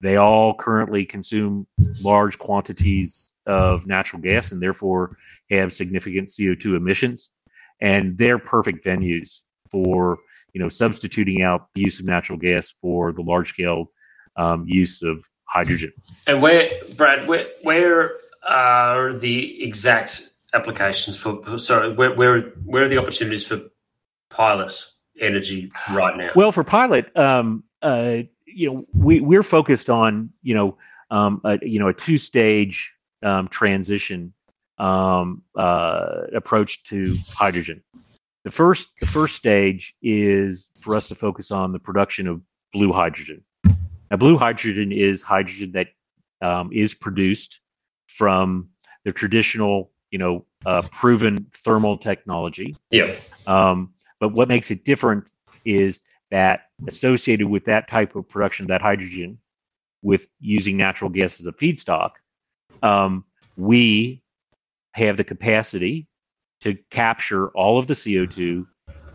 [0.00, 1.66] they all currently consume
[2.00, 5.16] large quantities of natural gas and therefore
[5.50, 7.30] have significant CO2 emissions.
[7.80, 10.18] And they're perfect venues for
[10.54, 13.92] you know substituting out the use of natural gas for the large scale
[14.36, 15.92] um, use of hydrogen.
[16.26, 18.12] And where, Brad, where, where
[18.48, 21.58] are the exact applications for?
[21.58, 23.60] Sorry, where where where are the opportunities for
[24.30, 24.74] pilot
[25.20, 26.30] energy right now?
[26.34, 30.78] Well, for pilot, um, uh, you know, we we're focused on you know,
[31.10, 34.32] um, a, you know, a two stage um, transition
[34.78, 37.82] um, uh, approach to hydrogen.
[38.44, 42.40] The first the first stage is for us to focus on the production of
[42.72, 43.42] blue hydrogen.
[44.10, 45.88] Now, blue hydrogen is hydrogen that
[46.40, 47.60] um, is produced
[48.06, 48.68] from
[49.04, 52.74] the traditional, you know, uh, proven thermal technology.
[52.90, 53.14] Yeah.
[53.46, 55.24] Um, but what makes it different
[55.64, 59.38] is that associated with that type of production of that hydrogen,
[60.02, 62.10] with using natural gas as a feedstock,
[62.82, 63.24] um,
[63.56, 64.22] we
[64.92, 66.06] have the capacity
[66.60, 68.66] to capture all of the CO2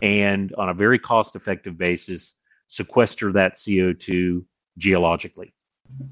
[0.02, 2.36] and on a very cost effective basis
[2.68, 4.44] sequester that CO2
[4.78, 5.54] geologically.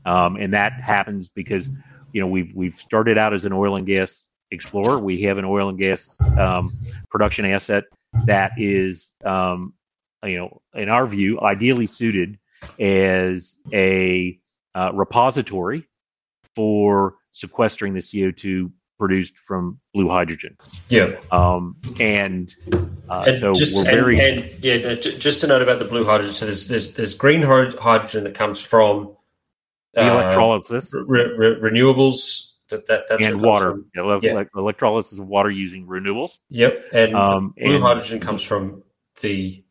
[0.05, 1.69] Um, and that happens because
[2.13, 4.99] you know we've we've started out as an oil and gas explorer.
[4.99, 6.77] We have an oil and gas um,
[7.11, 7.85] production asset
[8.27, 9.75] that is, um,
[10.25, 12.39] you know, in our view, ideally suited
[12.79, 14.39] as a
[14.75, 15.89] uh, repository
[16.55, 20.57] for sequestering the CO2 produced from blue hydrogen.
[20.89, 21.19] Yeah.
[21.33, 22.55] Um, and,
[23.13, 24.95] uh, and so just, we're very and, and, yeah.
[24.95, 26.33] Just a note about the blue hydrogen.
[26.33, 29.17] So there's there's, there's green hydrogen that comes from
[29.93, 33.83] the uh, electrolysis, re- re- renewables that, that that's and water.
[33.95, 34.45] Yeah, yeah.
[34.57, 36.39] electrolysis of water using renewables.
[36.49, 38.83] Yep, and um, blue and hydrogen comes from
[39.21, 39.63] the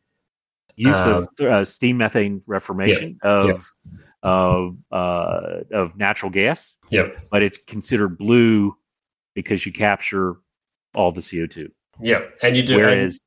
[0.75, 3.73] use uh, of uh, steam methane reformation yeah, of
[4.21, 6.77] of uh, of natural gas.
[6.91, 8.77] Yep, but it's considered blue
[9.33, 10.35] because you capture
[10.93, 11.71] all the CO two.
[11.99, 12.77] Yeah, and you do.
[12.77, 13.19] Whereas.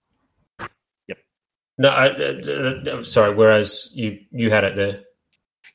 [1.78, 3.34] No, I, uh, uh, sorry.
[3.34, 5.02] Whereas you you had it there.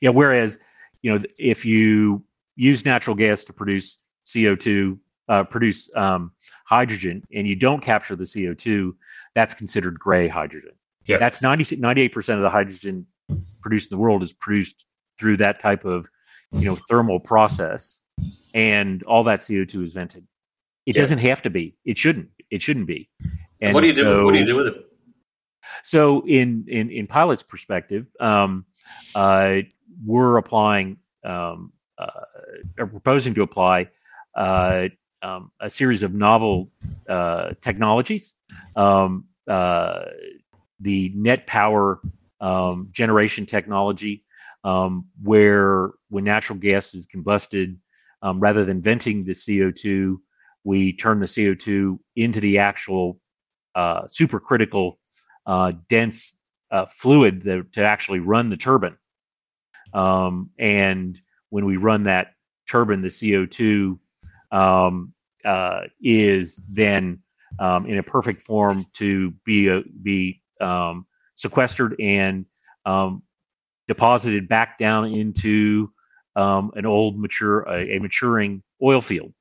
[0.00, 0.10] Yeah.
[0.10, 0.58] Whereas,
[1.02, 2.24] you know, if you
[2.56, 6.32] use natural gas to produce CO2, uh, produce um,
[6.64, 8.92] hydrogen, and you don't capture the CO2,
[9.34, 10.72] that's considered gray hydrogen.
[11.06, 11.18] Yeah.
[11.18, 13.06] That's 90, 98% of the hydrogen
[13.60, 14.84] produced in the world is produced
[15.18, 16.08] through that type of
[16.52, 18.02] you know thermal process
[18.54, 20.26] and all that CO2 is vented.
[20.86, 21.02] It yeah.
[21.02, 21.76] doesn't have to be.
[21.84, 22.28] It shouldn't.
[22.50, 23.08] It shouldn't be.
[23.60, 24.24] And what do you so, do?
[24.24, 24.74] What do you do with it?
[25.82, 28.66] So, in in in pilot's perspective, um,
[29.14, 29.58] uh,
[30.04, 32.06] we're applying um, uh,
[32.78, 33.88] are proposing to apply
[34.34, 34.88] uh,
[35.22, 36.70] um, a series of novel
[37.08, 38.34] uh, technologies.
[38.76, 39.26] Um,
[40.82, 42.00] the net power
[42.40, 44.24] um, generation technology,
[44.64, 47.76] um, where when natural gas is combusted,
[48.22, 50.16] um, rather than venting the CO2,
[50.64, 53.20] we turn the CO2 into the actual
[53.74, 54.96] uh, supercritical
[55.50, 56.36] uh, dense
[56.70, 58.96] uh, fluid that, to actually run the turbine.
[59.92, 62.34] Um, and when we run that
[62.68, 63.98] turbine, the CO2
[64.52, 65.12] um,
[65.44, 67.18] uh, is then
[67.58, 72.46] um, in a perfect form to be a, be um, sequestered and
[72.86, 73.24] um,
[73.88, 75.90] deposited back down into
[76.36, 79.32] um, an old mature a, a, maturing oil field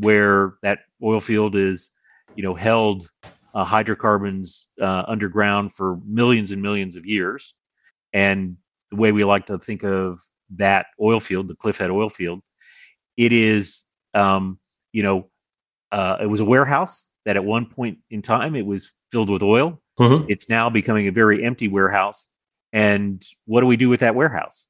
[0.00, 1.90] where that oil field is
[2.34, 3.10] you know held
[3.56, 7.54] uh, hydrocarbons uh, underground for millions and millions of years.
[8.12, 8.58] And
[8.90, 10.20] the way we like to think of
[10.56, 12.40] that oil field the Cliff Head oil field
[13.16, 14.58] it is um,
[14.92, 15.28] you know
[15.90, 19.42] uh, it was a warehouse that at one point in time it was filled with
[19.42, 19.80] oil.
[19.98, 20.30] Mm-hmm.
[20.30, 22.28] it's now becoming a very empty warehouse.
[22.74, 24.66] And what do we do with that warehouse?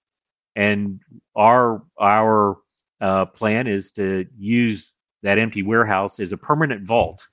[0.55, 1.01] And
[1.35, 2.59] our our
[3.01, 4.95] uh, plan is to use
[5.25, 7.27] that empty warehouse as a permanent vault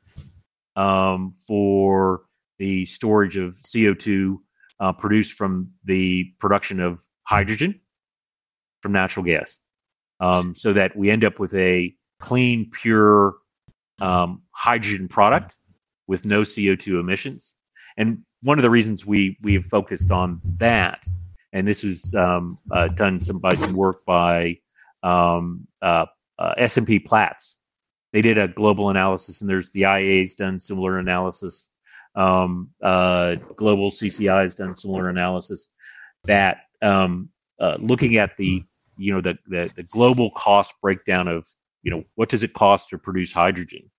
[0.75, 2.23] um, for
[2.59, 4.37] the storage of CO2
[4.79, 7.79] uh, produced from the production of hydrogen
[8.81, 9.59] from natural gas,
[10.19, 13.35] um, so that we end up with a clean, pure
[14.01, 15.55] um, hydrogen product
[16.07, 17.55] with no CO2 emissions.
[17.97, 21.03] And one of the reasons we we have focused on that
[21.53, 24.57] and this was um, uh, done some by some work by
[25.03, 26.05] um, uh,
[26.39, 27.59] uh, S&P Platts.
[28.13, 31.69] They did a global analysis, and there's the IEA's done similar analysis.
[32.15, 35.69] Um, uh, global CCI has done similar analysis.
[36.25, 38.63] That um, uh, looking at the
[38.97, 41.45] you know the, the the global cost breakdown of
[41.81, 43.89] you know what does it cost to produce hydrogen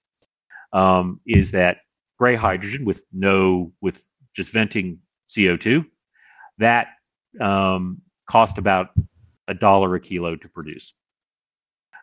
[0.73, 1.79] um, is that
[2.19, 4.01] gray hydrogen with no with
[4.35, 5.85] just venting CO2
[6.59, 6.89] that
[7.41, 8.91] um, cost about
[9.49, 10.95] a dollar a kilo to produce.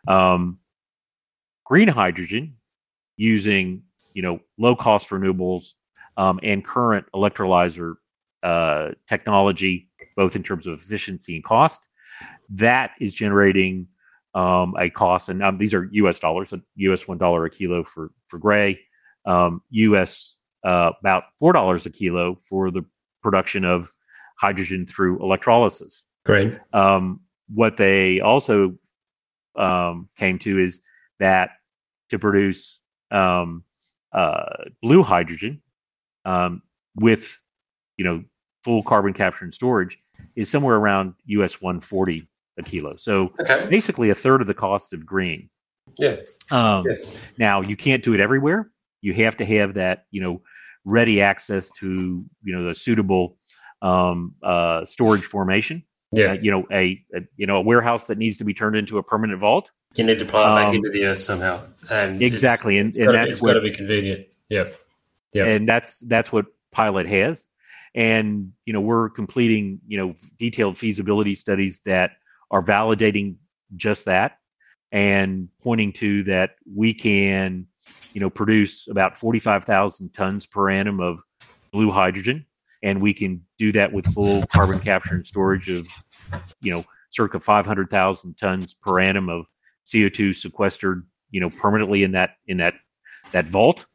[0.06, 0.58] Um,
[1.64, 2.56] green hydrogen
[3.16, 3.82] using
[4.14, 5.72] you know low cost renewables
[6.16, 7.94] um, and current electrolyzer
[8.42, 11.86] uh, technology, both in terms of efficiency and cost,
[12.50, 13.86] that is generating
[14.34, 16.18] um, a cost, and um, these are U.S.
[16.18, 17.06] dollars, U.S.
[17.06, 18.80] one dollar a kilo for for gray,
[19.70, 20.40] U.S.
[20.64, 22.84] Um, uh, about four dollars a kilo for the
[23.22, 23.92] production of
[24.38, 26.04] hydrogen through electrolysis.
[26.24, 26.58] Great.
[26.72, 28.74] Um, what they also
[29.56, 30.80] um, came to is
[31.22, 31.50] that
[32.10, 33.64] to produce um,
[34.12, 35.62] uh, blue hydrogen
[36.24, 36.62] um,
[36.96, 37.40] with,
[37.96, 38.22] you know,
[38.64, 39.98] full carbon capture and storage
[40.36, 42.96] is somewhere around US 140 a kilo.
[42.96, 43.66] So okay.
[43.70, 45.48] basically a third of the cost of green.
[45.98, 46.16] Yeah.
[46.50, 46.96] Um, yeah.
[47.38, 48.70] Now you can't do it everywhere.
[49.00, 50.42] You have to have that, you know,
[50.84, 53.38] ready access to, you know, the suitable
[53.80, 55.84] um, uh, storage formation.
[56.14, 58.76] Yeah, uh, you know a, a, you know a warehouse that needs to be turned
[58.76, 59.72] into a permanent vault.
[59.94, 61.62] You need to pile it back um, into the earth somehow.
[61.90, 64.26] And exactly, and, and that's got to be convenient.
[64.48, 64.68] Yeah,
[65.32, 67.46] yeah, and that's that's what Pilot has.
[67.94, 72.12] And you know we're completing you know detailed feasibility studies that
[72.50, 73.36] are validating
[73.76, 74.38] just that
[74.92, 77.66] and pointing to that we can
[78.12, 81.22] you know produce about 45,000 tons per annum of
[81.72, 82.44] blue hydrogen
[82.82, 85.86] and we can do that with full carbon capture and storage of,
[86.60, 89.46] you know, circa 500,000 tons per annum of
[89.86, 92.74] CO2 sequestered, you know, permanently in that in that
[93.32, 93.86] that vault,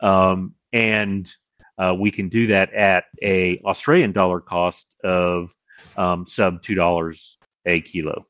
[0.00, 1.32] um, and
[1.78, 5.54] uh, we can do that at a Australian dollar cost of
[5.96, 8.26] um, sub two dollars a kilo.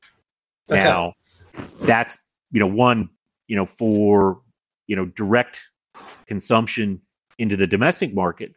[0.69, 0.83] Okay.
[0.83, 1.13] Now,
[1.81, 2.17] that's
[2.51, 3.09] you know one
[3.47, 4.41] you know for
[4.87, 5.61] you know direct
[6.27, 7.01] consumption
[7.37, 8.55] into the domestic market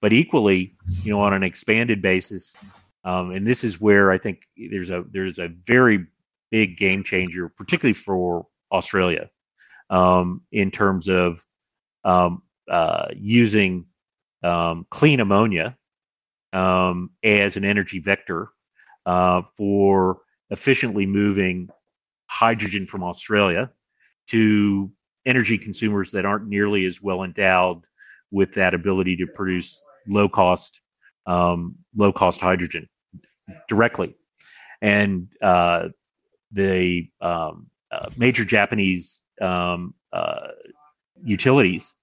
[0.00, 2.56] but equally, you know, on an expanded basis,
[3.04, 6.06] um, and this is where I think there's a there's a very
[6.50, 9.30] big game changer, particularly for Australia,
[9.90, 11.44] um, in terms of
[12.04, 13.86] um, uh, using
[14.42, 15.76] um, clean ammonia
[16.52, 18.48] um, as an energy vector
[19.06, 20.18] uh, for
[20.50, 21.68] efficiently moving
[22.28, 23.70] hydrogen from Australia
[24.28, 24.90] to
[25.24, 27.82] energy consumers that aren't nearly as well endowed
[28.30, 30.80] with that ability to produce low cost
[31.26, 32.88] um, low cost hydrogen
[33.68, 34.14] directly.
[34.80, 35.88] And uh,
[36.52, 40.48] the um, uh, major Japanese um, uh,
[41.22, 41.94] utilities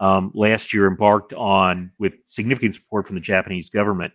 [0.00, 4.12] um, last year embarked on, with significant support from the Japanese government,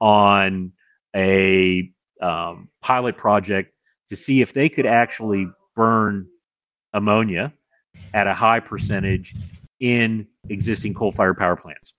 [0.00, 0.72] on
[1.14, 3.72] a um, pilot project
[4.08, 6.26] to see if they could actually burn
[6.92, 7.52] ammonia
[8.14, 9.34] at a high percentage
[9.80, 11.94] in existing coal-fired power plants.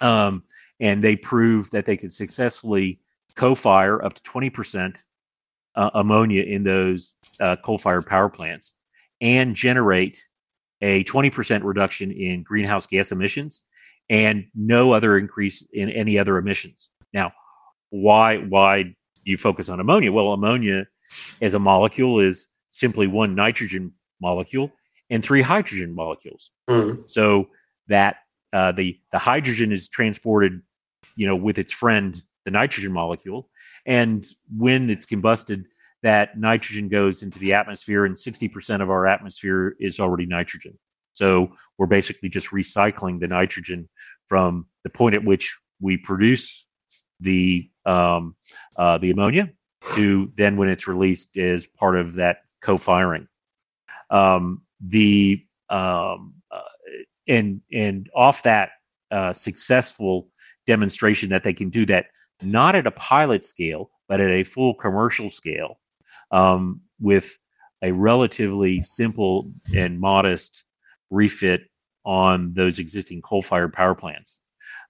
[0.00, 0.44] Um,
[0.80, 3.00] and they proved that they could successfully
[3.34, 5.02] co-fire up to 20%
[5.78, 8.74] uh, ammonia in those uh, coal-fired power plants
[9.20, 10.22] and generate
[10.82, 13.62] a 20% reduction in greenhouse gas emissions
[14.10, 16.90] and no other increase in any other emissions.
[17.12, 17.32] Now,
[17.90, 20.10] why why you focus on ammonia.
[20.10, 20.86] Well, ammonia
[21.40, 24.72] as a molecule is simply one nitrogen molecule
[25.10, 26.50] and three hydrogen molecules.
[26.68, 27.08] Mm.
[27.08, 27.48] So
[27.88, 28.16] that
[28.52, 30.60] uh, the the hydrogen is transported,
[31.16, 33.48] you know, with its friend the nitrogen molecule,
[33.88, 34.24] and
[34.56, 35.64] when it's combusted,
[36.02, 40.78] that nitrogen goes into the atmosphere, and sixty percent of our atmosphere is already nitrogen.
[41.14, 43.88] So we're basically just recycling the nitrogen
[44.28, 46.66] from the point at which we produce
[47.18, 48.36] the um,
[48.76, 49.48] uh, the ammonia
[49.94, 53.26] to then when it's released as part of that co-firing.
[54.10, 56.60] Um, the um, uh,
[57.26, 58.70] and and off that
[59.10, 60.28] uh, successful
[60.66, 62.06] demonstration that they can do that
[62.42, 65.78] not at a pilot scale but at a full commercial scale
[66.30, 67.38] um, with
[67.82, 70.64] a relatively simple and modest
[71.10, 71.62] refit
[72.04, 74.40] on those existing coal-fired power plants.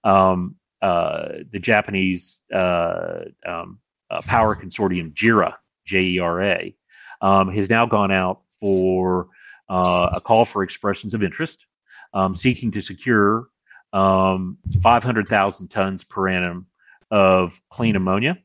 [0.03, 3.79] Um, uh, the Japanese uh, um,
[4.09, 5.53] uh, power consortium JERA,
[5.85, 6.75] J E R A,
[7.21, 9.27] um, has now gone out for
[9.69, 11.67] uh, a call for expressions of interest,
[12.13, 13.47] um, seeking to secure
[13.91, 16.65] um, 500,000 tons per annum
[17.11, 18.37] of clean ammonia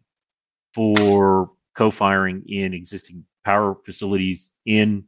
[0.75, 5.05] for co-firing in existing power facilities in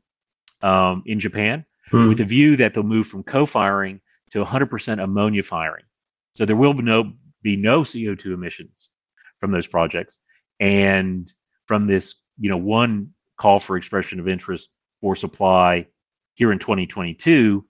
[0.62, 2.08] um, in Japan, Hmm.
[2.08, 4.00] with a view that they'll move from co-firing
[4.30, 5.84] to 100% ammonia firing.
[6.32, 8.90] So there will be no be no CO2 emissions
[9.38, 10.18] from those projects,
[10.58, 11.32] and
[11.66, 15.86] from this, you know, one call for expression of interest for supply
[16.34, 17.64] here in 2022,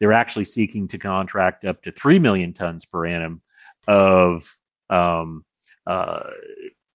[0.00, 3.42] they're actually seeking to contract up to three million tons per annum
[3.86, 4.48] of
[4.90, 5.44] um,
[5.86, 6.30] uh,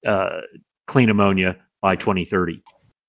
[0.06, 0.42] uh,
[0.88, 2.62] clean ammonia by 2030.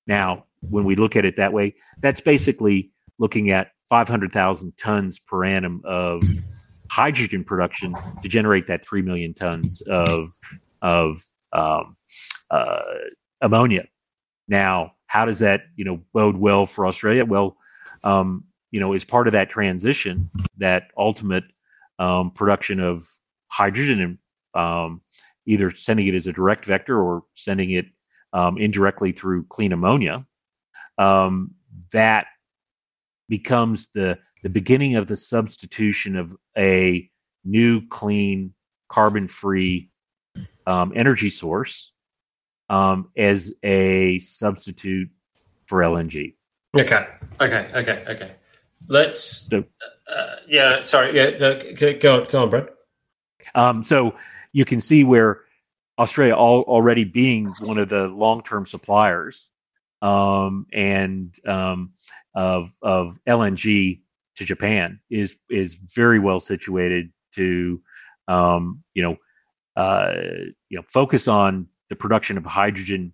[0.06, 5.44] Now, when we look at it that way, that's basically looking at 500,000 tons per
[5.44, 6.22] annum of
[6.90, 10.32] hydrogen production to generate that 3 million tons of,
[10.82, 11.22] of
[11.52, 11.96] um,
[12.50, 12.80] uh,
[13.40, 13.84] ammonia.
[14.48, 17.24] Now, how does that, you know, bode well for Australia?
[17.24, 17.56] Well,
[18.02, 21.44] um, you know, as part of that transition, that ultimate
[21.98, 23.08] um, production of
[23.48, 24.18] hydrogen and
[24.54, 25.00] um,
[25.46, 27.86] either sending it as a direct vector or sending it
[28.32, 30.24] um, indirectly through clean ammonia,
[30.98, 31.52] um,
[31.92, 32.26] that
[33.28, 37.08] becomes the the beginning of the substitution of a
[37.44, 38.52] new clean
[38.88, 39.90] carbon free
[40.66, 41.92] um, energy source
[42.68, 45.08] um, as a substitute
[45.66, 46.34] for LNG.
[46.76, 47.06] Okay.
[47.40, 47.70] Okay.
[47.74, 48.04] Okay.
[48.08, 48.32] Okay.
[48.88, 49.48] Let's.
[49.48, 49.64] So-
[50.08, 50.82] uh, yeah.
[50.82, 51.16] Sorry.
[51.16, 51.38] Yeah.
[51.38, 52.26] no, Go on.
[52.30, 52.68] Go on, Brad.
[53.54, 54.14] Um, so
[54.54, 55.40] you can see where
[55.98, 59.50] Australia all, already being one of the long-term suppliers
[60.00, 61.92] um, and um,
[62.34, 64.00] of of LNG
[64.36, 67.82] to Japan is is very well situated to
[68.28, 69.16] um, you know
[69.76, 70.12] uh,
[70.70, 73.12] you know focus on the production of hydrogen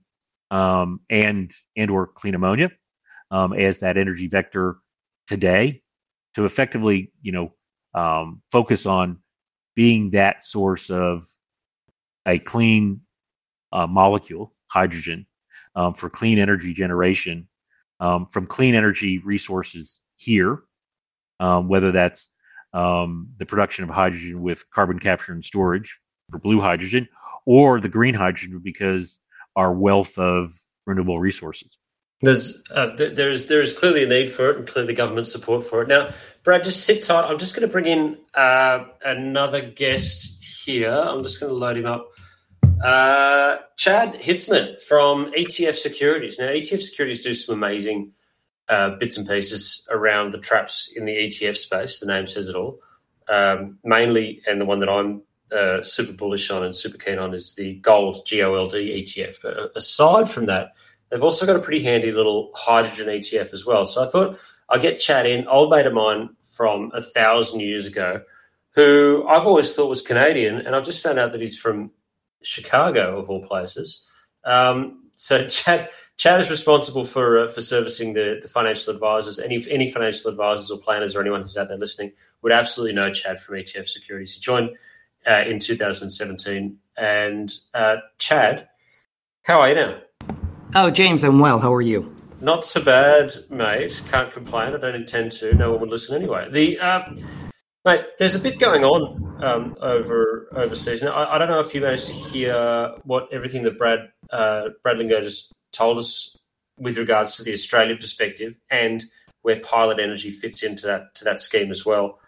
[0.50, 2.70] um, and and or clean ammonia
[3.30, 4.76] um, as that energy vector
[5.26, 5.82] today
[6.34, 7.52] to effectively you know
[7.94, 9.18] um, focus on
[9.74, 11.26] being that source of
[12.26, 13.00] a clean
[13.72, 15.26] uh, molecule, hydrogen,
[15.74, 17.48] um, for clean energy generation
[18.00, 20.62] um, from clean energy resources here,
[21.38, 22.30] um, whether that's
[22.72, 26.00] um, the production of hydrogen with carbon capture and storage
[26.30, 27.08] for blue hydrogen,
[27.46, 29.20] or the green hydrogen because
[29.56, 30.52] our wealth of
[30.86, 31.78] renewable resources.
[32.22, 35.64] There's uh, th- there's there is clearly a need for it and clearly government support
[35.64, 35.88] for it.
[35.88, 36.10] Now,
[36.44, 37.24] Brad, just sit tight.
[37.24, 40.92] I'm just going to bring in uh, another guest here.
[40.92, 42.10] I'm just going to load him up.
[42.84, 46.38] Uh, Chad Hitzeman from ETF Securities.
[46.38, 48.12] Now, ETF Securities do some amazing
[48.68, 52.00] uh, bits and pieces around the traps in the ETF space.
[52.00, 52.80] The name says it all.
[53.28, 57.34] Um, mainly, and the one that I'm uh, super bullish on and super keen on
[57.34, 59.36] is the gold GOLD ETF.
[59.42, 60.72] But uh, aside from that,
[61.10, 63.84] they've also got a pretty handy little hydrogen ETF as well.
[63.86, 64.38] So I thought
[64.68, 68.22] I'd get Chad in, old mate of mine from a thousand years ago,
[68.74, 71.90] who I've always thought was Canadian, and I've just found out that he's from
[72.42, 74.06] Chicago, of all places.
[74.44, 79.38] Um, so Chad, Chad is responsible for uh, for servicing the, the financial advisors.
[79.38, 83.12] Any any financial advisors or planners or anyone who's out there listening would absolutely know
[83.12, 84.34] Chad from ETF Securities.
[84.34, 84.70] He joined
[85.26, 86.78] uh, in 2017.
[86.96, 88.68] And uh, Chad,
[89.42, 89.98] how are you now?
[90.72, 91.58] Oh, James, I'm well.
[91.58, 92.14] How are you?
[92.40, 94.00] Not so bad, mate.
[94.08, 94.72] Can't complain.
[94.72, 95.52] I don't intend to.
[95.52, 96.48] No one would listen anyway.
[96.48, 97.12] The uh,
[97.84, 101.02] mate, there's a bit going on um, over overseas.
[101.02, 104.68] Now, I, I, don't know if you managed to hear what everything that Brad uh,
[104.84, 106.38] Brad Lingo just told us
[106.78, 109.04] with regards to the Australian perspective and
[109.42, 112.20] where Pilot Energy fits into that to that scheme as well,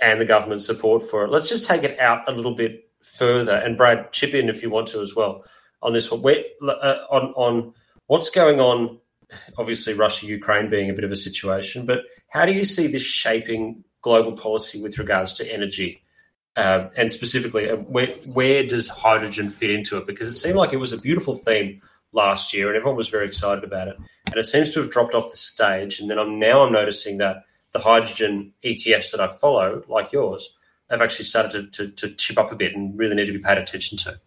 [0.00, 1.30] and the government support for it.
[1.32, 4.70] Let's just take it out a little bit further, and Brad, chip in if you
[4.70, 5.42] want to as well.
[5.82, 6.22] on this one.
[6.62, 7.74] Uh, on on
[8.10, 8.98] what's going on?
[9.56, 13.02] Obviously, Russia Ukraine being a bit of a situation, but how do you see this
[13.02, 16.02] shaping global policy with regards to energy?
[16.56, 20.08] Uh, and specifically, uh, where, where does hydrogen fit into it?
[20.08, 21.80] Because it seemed like it was a beautiful theme
[22.12, 23.96] last year, and everyone was very excited about it.
[24.26, 26.00] And it seems to have dropped off the stage.
[26.00, 30.52] And then I'm now I'm noticing that the hydrogen ETFs that I follow, like yours,
[30.90, 33.42] have actually started to, to, to chip up a bit and really need to be
[33.42, 34.18] paid attention to.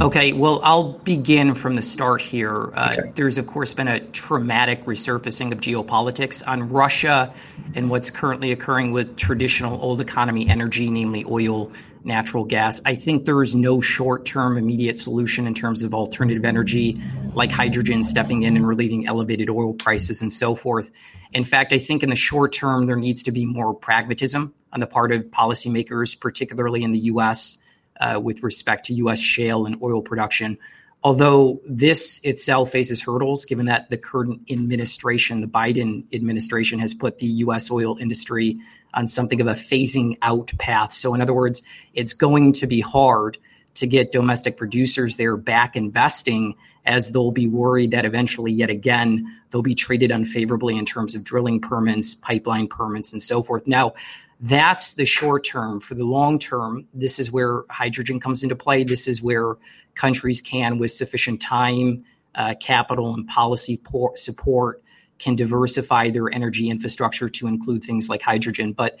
[0.00, 2.72] Okay, well, I'll begin from the start here.
[2.72, 3.12] Uh, okay.
[3.14, 7.34] There's, of course, been a traumatic resurfacing of geopolitics on Russia
[7.74, 11.70] and what's currently occurring with traditional old economy energy, namely oil,
[12.02, 12.80] natural gas.
[12.86, 16.96] I think there is no short term immediate solution in terms of alternative energy
[17.34, 20.90] like hydrogen stepping in and relieving elevated oil prices and so forth.
[21.34, 24.80] In fact, I think in the short term, there needs to be more pragmatism on
[24.80, 27.58] the part of policymakers, particularly in the US
[28.00, 29.20] uh, with respect to U.S.
[29.20, 30.58] shale and oil production.
[31.02, 37.18] Although this itself faces hurdles, given that the current administration, the Biden administration, has put
[37.18, 37.70] the U.S.
[37.70, 38.58] oil industry
[38.92, 40.92] on something of a phasing out path.
[40.92, 41.62] So, in other words,
[41.94, 43.38] it's going to be hard
[43.74, 49.26] to get domestic producers there back investing as they'll be worried that eventually, yet again,
[49.50, 53.66] they'll be treated unfavorably in terms of drilling permits, pipeline permits, and so forth.
[53.66, 53.94] Now,
[54.40, 55.80] that's the short term.
[55.80, 58.84] For the long term, this is where hydrogen comes into play.
[58.84, 59.56] This is where
[59.94, 64.82] countries can, with sufficient time, uh, capital, and policy por- support,
[65.18, 68.72] can diversify their energy infrastructure to include things like hydrogen.
[68.72, 68.98] But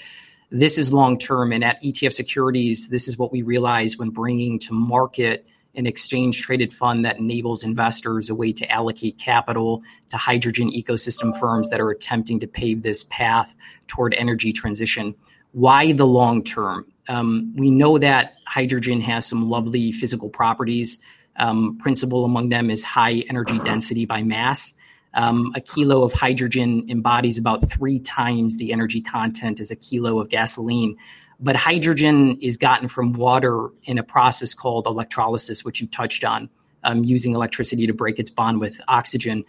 [0.50, 1.52] this is long term.
[1.52, 6.42] And at ETF Securities, this is what we realize when bringing to market an exchange
[6.42, 11.80] traded fund that enables investors a way to allocate capital to hydrogen ecosystem firms that
[11.80, 15.14] are attempting to pave this path toward energy transition.
[15.52, 16.86] Why the long term?
[17.08, 20.98] Um, we know that hydrogen has some lovely physical properties.
[21.36, 24.74] Um, principal among them is high energy density by mass.
[25.14, 30.20] Um, a kilo of hydrogen embodies about three times the energy content as a kilo
[30.20, 30.96] of gasoline.
[31.40, 36.50] But hydrogen is gotten from water in a process called electrolysis, which you touched on,
[36.84, 39.44] um, using electricity to break its bond with oxygen.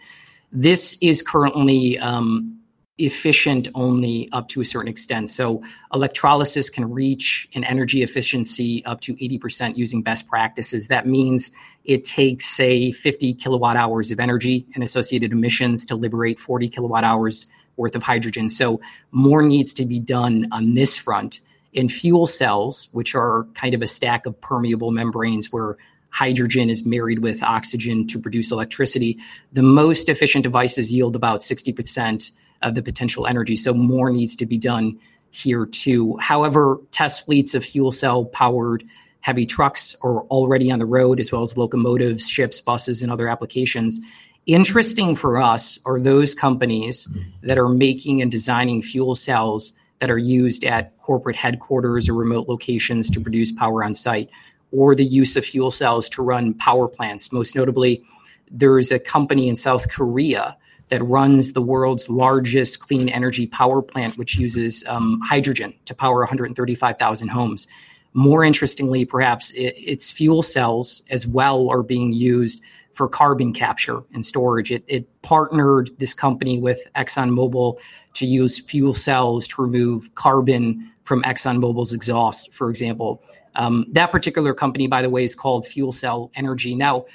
[0.50, 2.58] This is currently um,
[3.06, 5.30] efficient only up to a certain extent.
[5.30, 10.88] So, electrolysis can reach an energy efficiency up to 80% using best practices.
[10.88, 11.50] That means
[11.84, 17.04] it takes, say, 50 kilowatt hours of energy and associated emissions to liberate 40 kilowatt
[17.04, 17.46] hours
[17.76, 18.48] worth of hydrogen.
[18.48, 18.80] So,
[19.10, 21.40] more needs to be done on this front
[21.72, 25.76] in fuel cells, which are kind of a stack of permeable membranes where
[26.10, 29.18] hydrogen is married with oxygen to produce electricity.
[29.52, 32.30] The most efficient devices yield about 60%
[32.62, 33.56] of the potential energy.
[33.56, 34.98] So more needs to be done
[35.30, 36.16] here too.
[36.18, 38.84] However, test fleets of fuel cell powered
[39.20, 43.28] heavy trucks are already on the road, as well as locomotives, ships, buses, and other
[43.28, 44.00] applications.
[44.46, 47.46] Interesting for us are those companies mm-hmm.
[47.46, 52.48] that are making and designing fuel cells that are used at corporate headquarters or remote
[52.48, 54.28] locations to produce power on site,
[54.72, 57.30] or the use of fuel cells to run power plants.
[57.30, 58.02] Most notably,
[58.50, 60.56] there is a company in South Korea
[60.92, 66.18] that runs the world's largest clean energy power plant, which uses um, hydrogen to power
[66.18, 67.66] 135,000 homes.
[68.12, 72.62] More interestingly, perhaps, it, its fuel cells as well are being used
[72.92, 74.70] for carbon capture and storage.
[74.70, 77.78] It, it partnered this company with ExxonMobil
[78.12, 83.22] to use fuel cells to remove carbon from ExxonMobil's exhaust, for example.
[83.54, 86.74] Um, that particular company, by the way, is called FuelCell Energy.
[86.74, 87.06] Now,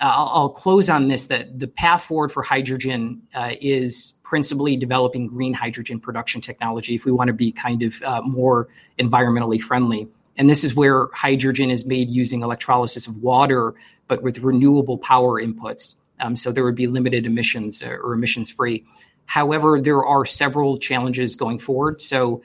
[0.00, 5.26] I'll, I'll, close on this that the path forward for hydrogen uh, is principally developing
[5.26, 8.68] green hydrogen production technology if we want to be kind of uh, more
[8.98, 10.08] environmentally friendly.
[10.36, 13.74] And this is where hydrogen is made using electrolysis of water,
[14.08, 15.94] but with renewable power inputs.
[16.20, 18.84] Um, so there would be limited emissions uh, or emissions free.
[19.26, 22.00] However, there are several challenges going forward.
[22.00, 22.42] So,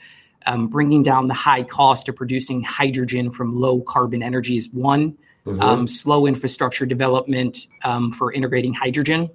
[0.47, 5.15] um, bringing down the high cost of producing hydrogen from low carbon energy is one.
[5.45, 5.59] Mm-hmm.
[5.59, 9.31] Um, slow infrastructure development um, for integrating hydrogen.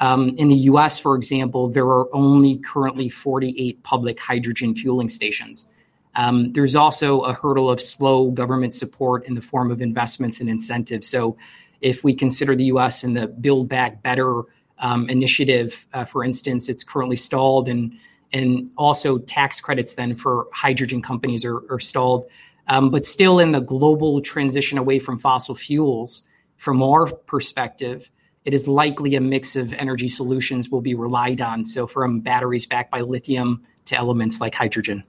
[0.00, 5.66] Um, in the US, for example, there are only currently 48 public hydrogen fueling stations.
[6.14, 10.48] Um, there's also a hurdle of slow government support in the form of investments and
[10.48, 11.08] incentives.
[11.08, 11.36] So,
[11.80, 14.42] if we consider the US and the Build Back Better
[14.78, 17.96] um, initiative, uh, for instance, it's currently stalled, and
[18.32, 22.26] and also tax credits then for hydrogen companies are, are stalled.
[22.68, 26.24] Um, but still, in the global transition away from fossil fuels,
[26.56, 28.10] from our perspective,
[28.44, 31.64] it is likely a mix of energy solutions will be relied on.
[31.64, 35.04] So, from batteries backed by lithium to elements like hydrogen.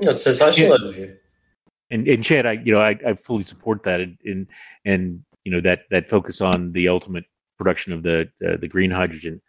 [0.00, 1.06] That's sensational yeah.
[1.90, 4.46] And, and Chad, I you know I, I fully support that, and and,
[4.84, 7.24] and you know that that focus on the ultimate
[7.58, 9.40] production of the uh, the green hydrogen.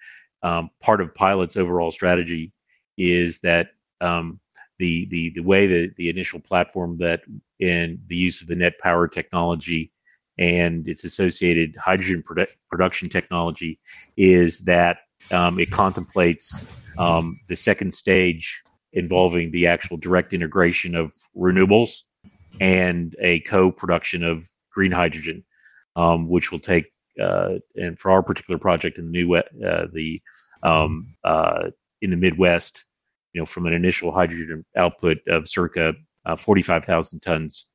[0.43, 2.53] Um, part of Pilot's overall strategy
[2.97, 3.69] is that
[4.01, 4.39] um,
[4.79, 7.21] the the the way that the initial platform that
[7.59, 9.91] in the use of the NET Power technology
[10.37, 13.79] and its associated hydrogen produ- production technology
[14.17, 14.97] is that
[15.31, 16.61] um, it contemplates
[16.97, 18.61] um, the second stage
[18.93, 22.01] involving the actual direct integration of renewables
[22.59, 25.43] and a co-production of green hydrogen,
[25.95, 30.21] um, which will take uh, and for our particular project in the new uh, the
[30.63, 31.69] um, uh,
[32.01, 32.85] in the Midwest,
[33.35, 35.93] you know, from an initial hydrogen output of circa
[36.25, 37.67] uh, 45,000 tons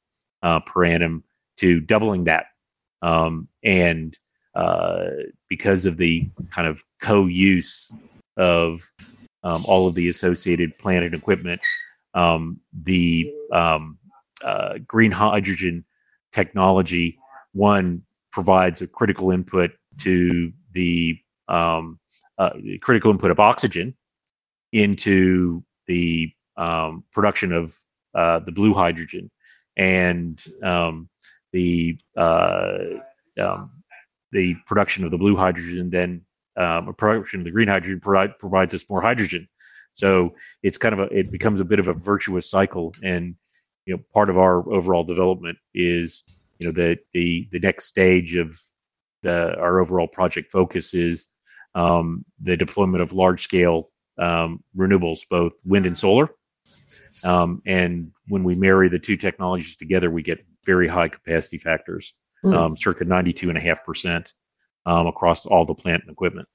[0.43, 1.23] uh, per annum
[1.59, 2.47] to doubling that,
[3.03, 4.19] um, and
[4.55, 5.05] uh,
[5.51, 7.93] because of the kind of co-use
[8.39, 8.81] of
[9.45, 11.61] um, all of the associated plant and equipment,
[12.15, 13.99] um, the um,
[14.43, 15.85] uh, green hydrogen
[16.33, 17.19] technology
[17.53, 18.03] one
[18.33, 21.99] provides a critical input to the um,
[22.39, 22.51] uh,
[22.81, 23.95] critical input of oxygen
[24.73, 27.77] into the um, production of
[28.15, 29.31] uh, the blue hydrogen
[29.77, 31.09] and um,
[31.53, 32.79] the uh,
[33.41, 33.71] um,
[34.33, 36.23] the production of the blue hydrogen then
[36.57, 39.49] um, production of the green hydrogen provide, provides us more hydrogen.
[39.93, 43.35] So it's kind of a it becomes a bit of a virtuous cycle, and
[43.87, 46.23] you know part of our overall development is
[46.59, 48.59] you know the the the next stage of
[49.23, 51.29] the our overall project focus is
[51.75, 53.90] um, the deployment of large scale
[54.21, 56.29] um, renewables, both wind and solar.
[57.25, 62.15] Um, and when we marry the two technologies together, we get very high capacity factors,
[62.45, 62.55] mm.
[62.55, 64.33] um, circa 92.5%
[64.87, 66.49] um, across all the plant and equipment.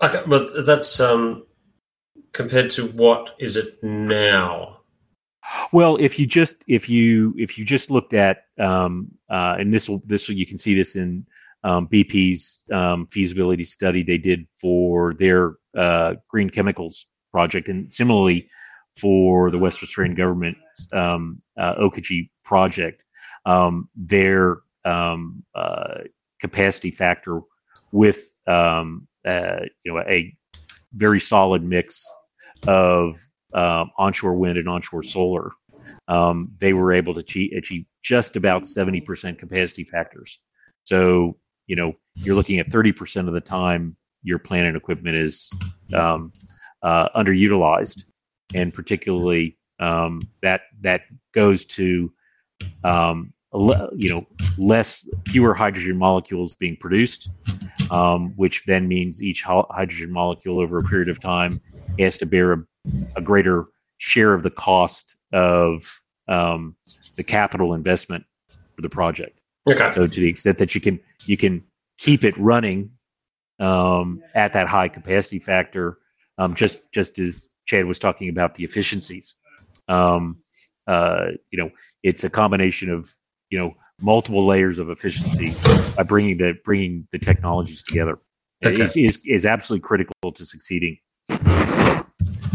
[0.00, 1.46] Okay, but that's um,
[2.32, 4.78] compared to what is it now?
[5.72, 9.88] Well, if you just if you if you just looked at um, uh, and this
[9.88, 11.26] will this will, you can see this in
[11.64, 18.48] um, BP's um, feasibility study they did for their uh, green chemicals project, and similarly
[18.98, 20.56] for the West Australian government
[20.92, 21.74] um, uh,
[22.44, 23.04] project,
[23.46, 25.98] um, their um, uh,
[26.40, 27.40] capacity factor
[27.92, 30.34] with um, uh, you know a
[30.94, 32.04] very solid mix
[32.66, 33.18] of
[33.54, 35.50] um, onshore wind and onshore solar,
[36.08, 40.38] um, they were able to achieve, achieve just about 70% capacity factors.
[40.84, 45.50] So, you know, you're looking at 30% of the time your plant and equipment is
[45.94, 46.32] um,
[46.82, 48.04] uh, underutilized.
[48.54, 51.02] And particularly um, that, that
[51.32, 52.12] goes to,
[52.84, 53.32] um,
[53.94, 54.26] you know,
[54.58, 57.28] less, fewer hydrogen molecules being produced,
[57.90, 61.60] um, which then means each hydrogen molecule over a period of time
[61.98, 62.56] has to bear a
[63.16, 63.66] a greater
[63.98, 66.76] share of the cost of um,
[67.16, 69.40] the capital investment for the project.
[69.70, 69.90] Okay.
[69.92, 71.62] So to the extent that you can you can
[71.98, 72.90] keep it running
[73.58, 75.98] um, at that high capacity factor,
[76.38, 79.34] um, just just as Chad was talking about the efficiencies.
[79.88, 80.38] Um,
[80.86, 81.70] uh, you know,
[82.02, 83.10] it's a combination of
[83.50, 85.54] you know multiple layers of efficiency
[85.96, 88.18] by bringing the bringing the technologies together.
[88.64, 88.82] Okay.
[88.82, 90.98] Is, is is absolutely critical to succeeding.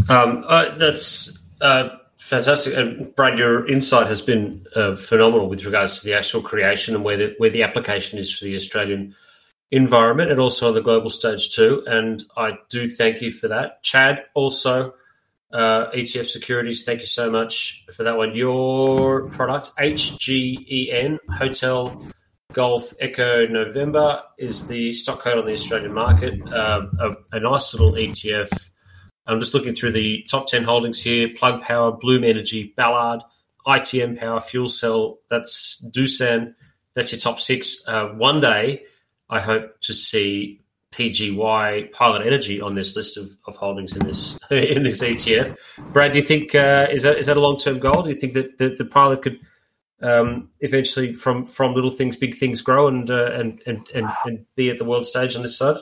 [0.09, 5.99] Um, uh, that's uh, fantastic, and Brad, your insight has been uh, phenomenal with regards
[5.99, 9.15] to the actual creation and where the where the application is for the Australian
[9.71, 11.83] environment and also on the global stage too.
[11.85, 14.25] And I do thank you for that, Chad.
[14.33, 14.93] Also,
[15.51, 18.35] uh, ETF Securities, thank you so much for that one.
[18.35, 22.05] Your product, HGEN Hotel
[22.53, 26.41] Golf Echo November, is the stock code on the Australian market.
[26.53, 28.69] Um, a, a nice little ETF
[29.27, 33.21] I'm just looking through the top 10 holdings here Plug Power, Bloom Energy, Ballard,
[33.67, 36.53] ITM Power, FuelCell, that's Doosan,
[36.93, 37.83] that's your top six.
[37.85, 38.83] Uh, one day,
[39.29, 40.61] I hope to see
[40.93, 45.55] PGY Pilot Energy on this list of, of holdings in this in this ETF.
[45.91, 48.03] Brad, do you think uh, is that is that a long term goal?
[48.03, 49.39] Do you think that the, the pilot could
[50.01, 54.45] um, eventually from from little things, big things grow and, uh, and, and and and
[54.55, 55.77] be at the world stage on this side?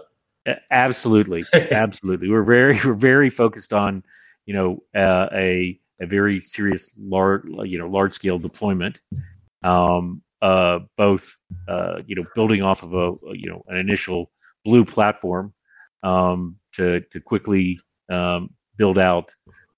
[0.71, 2.29] Absolutely, absolutely.
[2.29, 4.03] We're very we're very focused on
[4.45, 9.01] you know uh, a a very serious large you know large scale deployment.
[9.63, 11.35] Um, uh, both
[11.67, 14.31] uh, you know building off of a you know an initial
[14.63, 15.53] blue platform
[16.03, 17.79] um, to to quickly
[18.11, 19.33] um, build out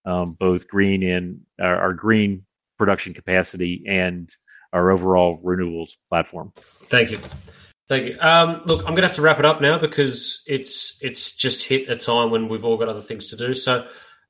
[0.05, 2.45] um, both green and our, our, green
[2.77, 4.35] production capacity and
[4.73, 6.51] our overall renewables platform.
[6.55, 7.19] Thank you.
[7.87, 8.17] Thank you.
[8.19, 11.63] Um, look, I'm going to have to wrap it up now because it's it's just
[11.63, 13.53] hit a time when we've all got other things to do.
[13.53, 13.87] So,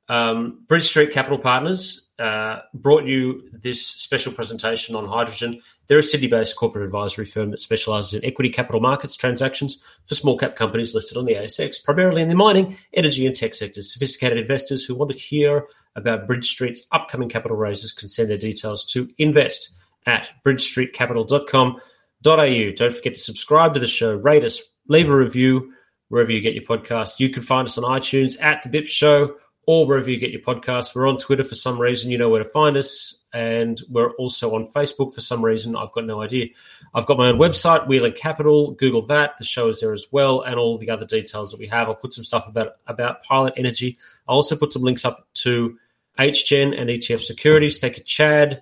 [0.07, 5.61] um, Bridge Street Capital Partners uh, brought you this special presentation on hydrogen.
[5.87, 10.15] They're a Sydney based corporate advisory firm that specialises in equity capital markets transactions for
[10.15, 13.93] small cap companies listed on the ASX, primarily in the mining, energy, and tech sectors.
[13.93, 15.65] Sophisticated investors who want to hear
[15.95, 19.71] about Bridge Street's upcoming capital raises can send their details to invest
[20.05, 22.71] at bridgestreetcapital.com.au.
[22.75, 25.71] Don't forget to subscribe to the show, rate us, leave a review
[26.09, 27.19] wherever you get your podcast.
[27.19, 29.35] You can find us on iTunes at The BIP Show
[29.65, 30.95] or wherever you get your podcast.
[30.95, 32.09] We're on Twitter for some reason.
[32.09, 33.16] You know where to find us.
[33.33, 35.75] And we're also on Facebook for some reason.
[35.75, 36.47] I've got no idea.
[36.93, 38.71] I've got my own website, Wheeling Capital.
[38.71, 39.37] Google that.
[39.37, 41.87] The show is there as well, and all the other details that we have.
[41.87, 43.97] I'll put some stuff about, about Pilot Energy.
[44.27, 45.77] I'll also put some links up to
[46.17, 47.79] HGen and ETF Securities.
[47.79, 48.61] Thank you, Chad,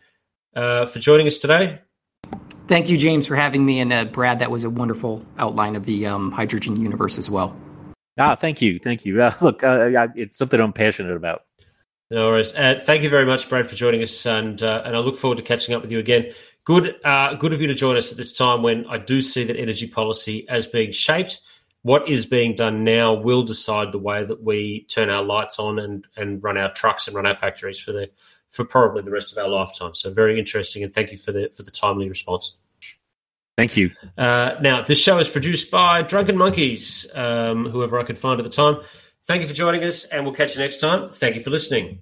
[0.56, 1.80] uh, for joining us today.
[2.68, 3.80] Thank you, James, for having me.
[3.80, 7.56] And uh, Brad, that was a wonderful outline of the um, hydrogen universe as well.
[8.18, 9.22] Ah, thank you, thank you.
[9.22, 11.44] Uh, look, uh, it's something I'm passionate about.
[12.12, 12.54] No worries.
[12.56, 15.38] Uh, thank you very much, Brad, for joining us, and uh, and I look forward
[15.38, 16.34] to catching up with you again.
[16.64, 19.44] Good, uh, good of you to join us at this time when I do see
[19.44, 21.40] that energy policy as being shaped.
[21.82, 25.80] What is being done now will decide the way that we turn our lights on
[25.80, 28.10] and and run our trucks and run our factories for the
[28.50, 29.96] for probably the rest of our lifetime.
[29.96, 32.58] So very interesting, and thank you for the for the timely response.
[33.58, 33.92] Thank you.
[34.18, 38.44] Uh, now, this show is produced by Drunken Monkeys, um, whoever I could find at
[38.44, 38.82] the time.
[39.28, 41.10] Thank you for joining us, and we'll catch you next time.
[41.10, 42.02] Thank you for listening.